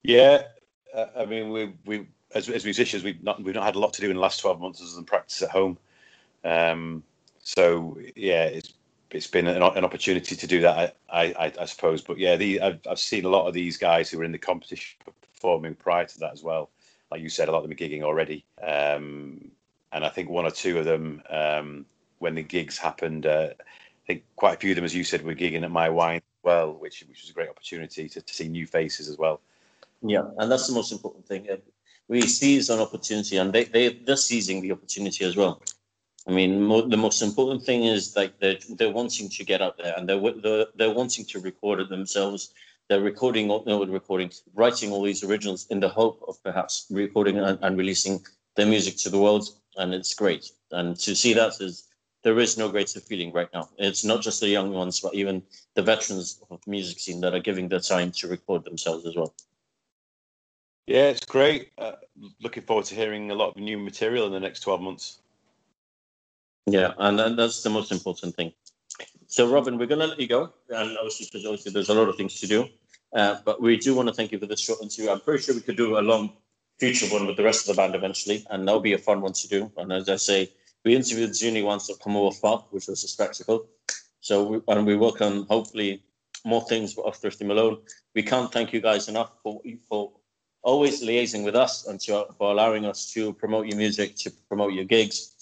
Yeah, 0.04 0.44
uh, 0.94 1.08
I 1.18 1.26
mean, 1.26 1.50
we 1.50 1.74
we 1.86 2.08
as, 2.34 2.48
as 2.50 2.64
musicians 2.64 3.04
we've 3.04 3.22
not 3.24 3.44
we've 3.44 3.56
not 3.56 3.66
had 3.66 3.76
a 3.76 3.80
lot 3.80 3.94
to 3.94 4.02
do 4.02 4.10
in 4.10 4.16
the 4.16 4.22
last 4.22 4.40
twelve 4.40 4.62
months 4.62 4.82
other 4.82 4.96
than 4.96 5.04
practice 5.04 5.42
at 5.42 5.50
home. 5.50 5.78
Um, 6.44 7.04
so 7.46 7.98
yeah, 8.16 8.46
it's 8.46 8.74
it's 9.12 9.28
been 9.28 9.48
an, 9.48 9.62
an 9.62 9.86
opportunity 9.86 10.36
to 10.36 10.48
do 10.48 10.62
that, 10.62 10.98
I, 11.10 11.24
I, 11.24 11.54
I 11.62 11.66
suppose. 11.66 12.02
But 12.02 12.18
yeah, 12.18 12.36
the, 12.36 12.60
I've, 12.60 12.80
I've 12.90 13.00
seen 13.00 13.24
a 13.24 13.30
lot 13.30 13.48
of 13.48 13.54
these 13.54 13.78
guys 13.78 14.10
who 14.10 14.18
were 14.18 14.24
in 14.24 14.32
the 14.32 14.38
competition 14.38 14.98
performing 15.34 15.76
prior 15.76 16.06
to 16.06 16.20
that 16.20 16.34
as 16.34 16.44
well. 16.44 16.72
Like 17.12 17.22
you 17.22 17.30
said, 17.30 17.48
a 17.48 17.52
lot 17.52 17.60
of 17.60 17.64
them 17.64 17.72
are 17.72 17.76
gigging 17.76 18.02
already. 18.02 18.44
Um, 18.62 19.52
and 19.94 20.04
I 20.04 20.10
think 20.10 20.30
one 20.30 20.46
or 20.46 20.52
two 20.52 20.80
of 20.80 20.86
them, 20.86 21.22
um, 21.30 21.86
when 22.18 22.34
the 22.36 22.42
gigs 22.42 22.80
happened, 22.80 23.28
uh, 23.28 23.50
I 23.52 24.08
think 24.08 24.24
quite 24.36 24.56
a 24.56 24.58
few 24.58 24.72
of 24.72 24.76
them, 24.76 24.84
as 24.84 24.96
you 24.96 25.04
said, 25.04 25.24
were 25.24 25.36
gigging 25.36 25.64
at 25.64 25.72
my 25.72 25.88
wine 25.88 26.18
as 26.18 26.44
well, 26.44 26.74
which 26.74 27.06
which 27.08 27.22
was 27.22 27.30
a 27.30 27.34
great 27.34 27.50
opportunity 27.50 28.10
to, 28.10 28.22
to 28.22 28.34
see 28.34 28.48
new 28.48 28.66
faces 28.66 29.08
as 29.08 29.18
well. 29.20 29.40
Yeah, 30.02 30.24
and 30.40 30.52
that's 30.52 30.68
the 30.68 30.74
most 30.74 30.92
important 30.92 31.28
thing. 31.28 31.48
We 32.08 32.22
seize 32.22 32.70
an 32.70 32.80
opportunity, 32.80 33.38
and 33.38 33.54
they 33.54 33.66
they 33.66 33.94
they're 33.94 34.18
seizing 34.18 34.62
the 34.62 34.72
opportunity 34.72 35.24
as 35.26 35.38
well. 35.38 35.62
I 36.28 36.32
mean, 36.32 36.64
mo- 36.64 36.88
the 36.88 36.98
most 36.98 37.22
important 37.22 37.64
thing 37.64 37.84
is 37.84 38.16
like 38.16 38.40
they're 38.40 38.58
they're 38.78 38.92
wanting 38.92 39.30
to 39.30 39.44
get 39.44 39.62
out 39.62 39.78
there, 39.78 39.94
and 39.96 40.10
they're 40.10 40.32
they're, 40.42 40.66
they're 40.76 40.94
wanting 40.94 41.26
to 41.26 41.40
record 41.40 41.80
it 41.80 41.90
themselves. 41.90 42.54
They're 42.88 43.02
recording, 43.02 43.48
no, 43.48 43.84
recording, 43.86 44.32
writing 44.54 44.92
all 44.92 45.02
these 45.02 45.24
originals 45.24 45.66
in 45.72 45.80
the 45.80 45.90
hope 45.90 46.24
of 46.28 46.42
perhaps 46.44 46.86
recording 46.92 47.40
and, 47.40 47.58
and 47.64 47.78
releasing 47.78 48.24
their 48.56 48.68
music 48.68 48.98
to 48.98 49.10
the 49.10 49.20
world, 49.20 49.50
and 49.78 49.94
it's 49.94 50.14
great. 50.14 50.52
And 50.72 50.96
to 50.98 51.16
see 51.16 51.34
that 51.34 51.54
is 51.60 51.88
there 52.24 52.40
is 52.40 52.58
no 52.58 52.70
greater 52.70 53.00
feeling 53.00 53.32
right 53.32 53.50
now. 53.54 53.70
It's 53.78 54.04
not 54.04 54.22
just 54.22 54.40
the 54.40 54.50
young 54.50 54.72
ones, 54.72 55.00
but 55.00 55.14
even 55.14 55.44
the 55.76 55.84
veterans 55.84 56.40
of 56.50 56.60
the 56.64 56.72
music 56.72 57.00
scene 57.00 57.22
that 57.22 57.36
are 57.36 57.40
giving 57.40 57.70
their 57.70 57.80
time 57.80 58.12
to 58.14 58.28
record 58.28 58.64
themselves 58.66 59.06
as 59.06 59.16
well. 59.16 59.34
Yeah, 60.88 61.10
it's 61.10 61.26
great. 61.26 61.72
Uh, 61.78 61.94
looking 62.42 62.64
forward 62.64 62.86
to 62.86 62.96
hearing 62.96 63.30
a 63.30 63.36
lot 63.36 63.50
of 63.50 63.58
new 63.58 63.78
material 63.78 64.26
in 64.26 64.32
the 64.32 64.40
next 64.40 64.62
12 64.62 64.82
months. 64.82 65.20
Yeah, 66.68 66.94
and, 66.98 67.20
and 67.20 67.38
that's 67.38 67.62
the 67.62 67.70
most 67.70 67.92
important 67.92 68.36
thing. 68.36 68.52
So, 69.28 69.52
Robin, 69.52 69.78
we're 69.78 69.86
going 69.86 70.02
to 70.02 70.08
let 70.08 70.20
you 70.20 70.28
go, 70.28 70.54
and 70.70 70.98
obviously, 70.98 71.28
because 71.32 71.46
obviously 71.46 71.72
there's 71.72 71.90
a 71.90 71.94
lot 71.94 72.10
of 72.10 72.16
things 72.16 72.40
to 72.40 72.48
do. 72.48 72.68
Uh, 73.14 73.38
but 73.46 73.62
we 73.62 73.78
do 73.78 73.96
want 73.96 74.08
to 74.08 74.14
thank 74.14 74.32
you 74.32 74.40
for 74.40 74.46
this 74.46 74.60
short 74.60 74.82
interview. 74.82 75.12
I'm 75.12 75.20
pretty 75.20 75.44
sure 75.44 75.56
we 75.56 75.62
could 75.62 75.78
do 75.78 75.98
a 75.98 76.02
long 76.02 76.34
future 76.80 77.06
one 77.08 77.28
with 77.28 77.38
the 77.38 77.44
rest 77.44 77.68
of 77.68 77.76
the 77.76 77.82
band 77.82 77.96
eventually, 77.96 78.46
and 78.50 78.68
that'll 78.68 78.82
be 78.82 78.94
a 78.94 78.98
fun 78.98 79.22
one 79.22 79.34
to 79.34 79.48
do. 79.48 79.72
And 79.78 79.92
as 79.94 80.10
I 80.10 80.18
say, 80.18 80.52
we 80.84 80.96
interviewed 80.96 81.36
Zuni 81.36 81.64
once 81.64 81.90
at 81.90 82.00
Commonwealth 82.00 82.42
Park, 82.42 82.66
which 82.72 82.88
was 82.88 83.04
a 83.04 83.08
spectacle. 83.08 83.68
So, 84.22 84.44
we, 84.44 84.62
and 84.68 84.86
we 84.86 84.96
welcome 84.96 85.46
hopefully 85.48 86.04
more 86.46 86.62
things 86.62 86.98
off 86.98 87.18
Thrifty 87.18 87.46
Malone. 87.46 87.78
We 88.14 88.24
can't 88.24 88.52
thank 88.52 88.74
you 88.74 88.82
guys 88.82 89.08
enough 89.08 89.32
for 89.44 89.62
for 89.88 90.12
always 90.62 91.04
liaising 91.04 91.46
with 91.46 91.56
us 91.56 91.86
and 91.86 92.00
to, 92.02 92.26
for 92.38 92.52
allowing 92.52 92.86
us 92.86 93.12
to 93.14 93.34
promote 93.34 93.68
your 93.68 93.78
music, 93.78 94.16
to 94.16 94.32
promote 94.50 94.74
your 94.74 94.84
gigs, 94.84 95.35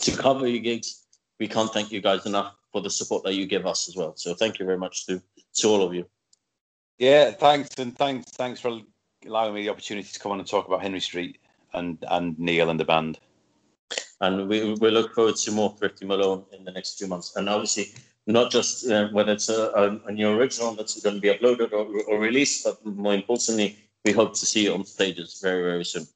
to 0.00 0.16
cover 0.16 0.46
your 0.46 0.60
gigs. 0.60 1.06
We 1.40 1.48
can't 1.48 1.72
thank 1.72 1.90
you 1.90 2.00
guys 2.00 2.26
enough 2.26 2.54
for 2.72 2.80
the 2.80 2.90
support 2.90 3.24
that 3.24 3.34
you 3.34 3.46
give 3.46 3.66
us 3.66 3.88
as 3.88 3.96
well. 3.96 4.14
So 4.16 4.34
thank 4.34 4.58
you 4.58 4.66
very 4.66 4.78
much 4.78 5.06
to 5.06 5.22
to 5.54 5.68
all 5.68 5.82
of 5.82 5.94
you. 5.94 6.06
Yeah, 6.98 7.32
thanks, 7.32 7.70
and 7.78 7.96
thanks, 7.96 8.30
thanks 8.32 8.60
for 8.60 8.80
allowing 9.26 9.54
me 9.54 9.62
the 9.62 9.70
opportunity 9.70 10.08
to 10.12 10.18
come 10.20 10.32
on 10.32 10.38
and 10.38 10.48
talk 10.48 10.68
about 10.68 10.82
Henry 10.82 11.00
Street 11.00 11.38
and 11.72 11.98
and 12.08 12.38
Neil 12.38 12.70
and 12.70 12.78
the 12.78 12.84
band. 12.84 13.18
And 14.20 14.48
we, 14.48 14.74
we 14.74 14.90
look 14.90 15.14
forward 15.14 15.36
to 15.36 15.50
more 15.50 15.74
Thrifty 15.78 16.06
Malone 16.06 16.44
in 16.52 16.64
the 16.64 16.72
next 16.72 16.98
few 16.98 17.06
months. 17.06 17.36
And 17.36 17.48
obviously, 17.48 17.92
not 18.26 18.50
just 18.50 18.88
uh, 18.88 19.08
whether 19.08 19.32
it's 19.32 19.48
a, 19.48 19.70
a, 19.70 20.08
a, 20.08 20.12
new 20.12 20.30
original 20.30 20.72
that's 20.72 21.00
going 21.02 21.16
to 21.16 21.20
be 21.20 21.28
uploaded 21.28 21.72
or, 21.72 21.86
or 22.08 22.18
released, 22.18 22.64
but 22.64 22.84
more 22.86 23.12
importantly, 23.14 23.76
we 24.04 24.12
hope 24.12 24.32
to 24.34 24.46
see 24.46 24.64
you 24.64 24.74
on 24.74 24.84
stages 24.84 25.40
very, 25.42 25.62
very 25.62 25.84
soon. 25.84 26.06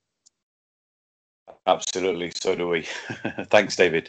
Absolutely, 1.68 2.32
so 2.34 2.54
do 2.54 2.66
we. 2.66 2.86
Thanks, 3.50 3.76
David. 3.76 4.08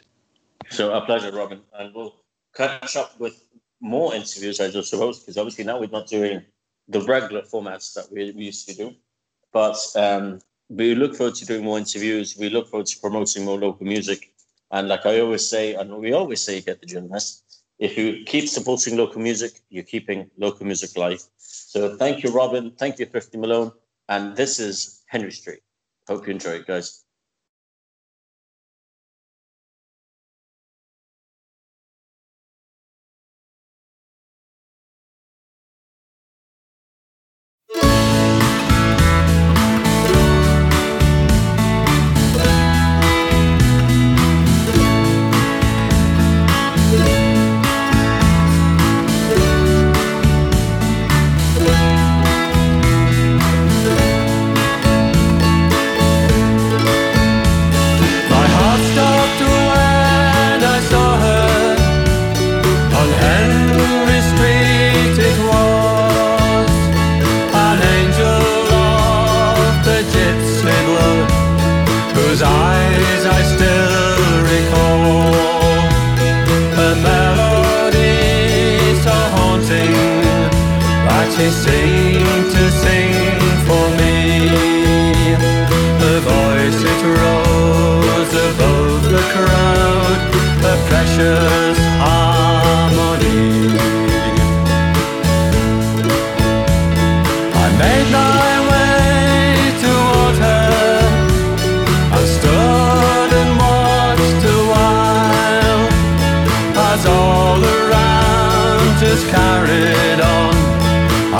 So, 0.69 0.93
a 0.93 1.01
pleasure, 1.01 1.29
Robin. 1.33 1.59
And 1.73 1.93
we'll 1.93 2.15
catch 2.55 2.95
up 2.95 3.19
with 3.19 3.43
more 3.81 4.15
interviews, 4.15 4.61
I 4.61 4.69
suppose, 4.69 5.19
because 5.19 5.37
obviously 5.37 5.65
now 5.65 5.77
we're 5.77 5.89
not 5.89 6.07
doing 6.07 6.41
the 6.87 7.01
regular 7.01 7.41
formats 7.41 7.93
that 7.95 8.09
we, 8.13 8.31
we 8.31 8.45
used 8.45 8.65
to 8.69 8.75
do. 8.75 8.95
But 9.51 9.77
um, 9.97 10.39
we 10.69 10.95
look 10.95 11.15
forward 11.15 11.35
to 11.35 11.45
doing 11.45 11.65
more 11.65 11.77
interviews. 11.77 12.37
We 12.39 12.49
look 12.49 12.69
forward 12.69 12.87
to 12.87 12.99
promoting 13.01 13.43
more 13.43 13.59
local 13.59 13.85
music. 13.85 14.31
And 14.71 14.87
like 14.87 15.05
I 15.05 15.19
always 15.19 15.49
say, 15.49 15.73
and 15.73 15.91
we 15.97 16.13
always 16.13 16.39
say, 16.39 16.61
get 16.61 16.79
the 16.79 16.85
journalist. 16.85 17.43
If 17.77 17.97
you 17.97 18.23
keep 18.25 18.47
supporting 18.47 18.95
local 18.95 19.21
music, 19.21 19.59
you're 19.69 19.83
keeping 19.83 20.31
local 20.37 20.65
music 20.65 20.95
alive. 20.95 21.21
So 21.37 21.97
thank 21.97 22.23
you, 22.23 22.31
Robin. 22.31 22.71
Thank 22.71 22.99
you, 22.99 23.05
Thrifty 23.05 23.37
Malone. 23.37 23.73
And 24.07 24.37
this 24.37 24.61
is 24.61 25.03
Henry 25.07 25.31
Street. 25.33 25.59
Hope 26.07 26.25
you 26.25 26.31
enjoy 26.31 26.51
it, 26.51 26.65
guys. 26.65 27.03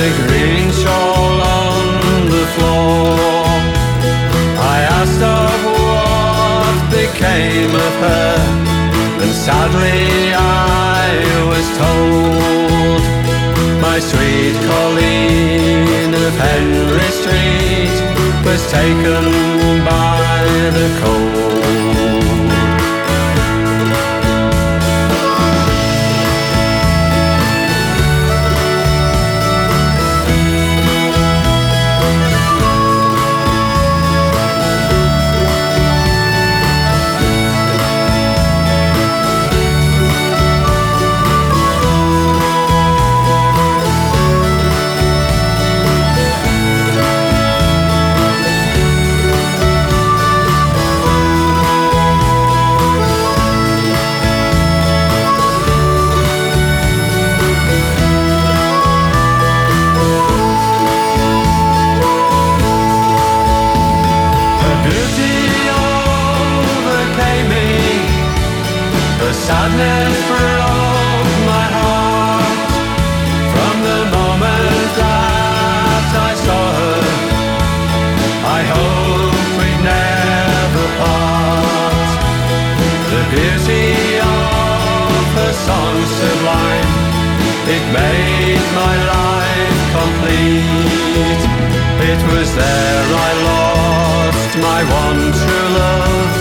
A 0.00 0.10
green 0.28 0.70
shawl 0.70 1.42
on 1.42 2.26
the 2.30 2.46
floor. 2.54 3.18
I 4.74 4.78
asked 4.98 5.20
her 5.20 5.50
what 5.74 6.76
became 6.88 7.74
of 7.74 7.94
her, 8.06 8.36
and 9.22 9.32
sadly 9.34 10.32
I 10.34 11.02
was 11.50 11.66
told, 11.82 13.02
my 13.82 13.98
sweet 13.98 14.54
Colleen 14.70 16.14
of 16.14 16.34
Henry 16.46 17.10
Street 17.20 17.98
was 18.46 18.62
taken 18.70 19.24
by 19.84 20.70
the 20.78 20.88
cold. 21.02 21.37
Was 92.34 92.54
there 92.54 93.04
I 93.28 93.30
lost 93.50 94.52
my 94.58 94.80
one 95.04 95.22
true 95.40 95.68
love 95.80 96.32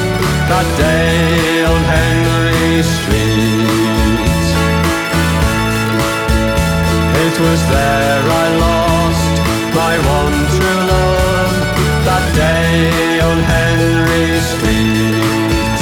that 0.52 0.68
day 0.78 1.64
on 1.72 1.82
Henry 1.96 2.84
Street. 2.96 4.48
It 7.26 7.36
was 7.46 7.62
there 7.76 8.24
I 8.44 8.48
lost 8.68 9.36
my 9.82 9.96
one 10.18 10.38
true 10.56 10.82
love 10.94 11.56
that 12.08 12.26
day 12.36 13.20
on 13.30 13.38
Henry 13.54 14.30
Street. 14.52 15.80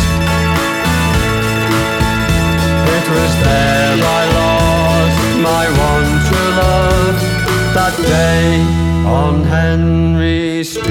It 2.98 3.06
was 3.16 3.34
there 3.48 3.98
I 4.20 4.24
lost 4.40 5.22
my 5.50 5.66
one 5.90 6.10
true 6.28 6.52
love 6.62 7.18
that 7.74 7.96
day 8.06 8.85
on 9.06 9.44
Henry 9.44 10.64
Street. 10.64 10.86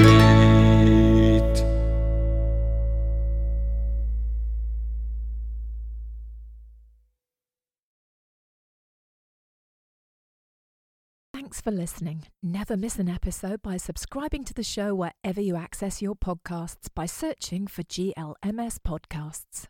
Thanks 11.33 11.59
for 11.61 11.71
listening. 11.71 12.23
Never 12.41 12.75
miss 12.75 12.97
an 12.99 13.09
episode 13.09 13.61
by 13.61 13.77
subscribing 13.77 14.43
to 14.45 14.53
the 14.53 14.63
show 14.63 14.95
wherever 14.95 15.41
you 15.41 15.55
access 15.55 16.01
your 16.01 16.15
podcasts 16.15 16.87
by 16.93 17.05
searching 17.05 17.67
for 17.67 17.83
GLMS 17.83 18.79
Podcasts. 18.79 19.67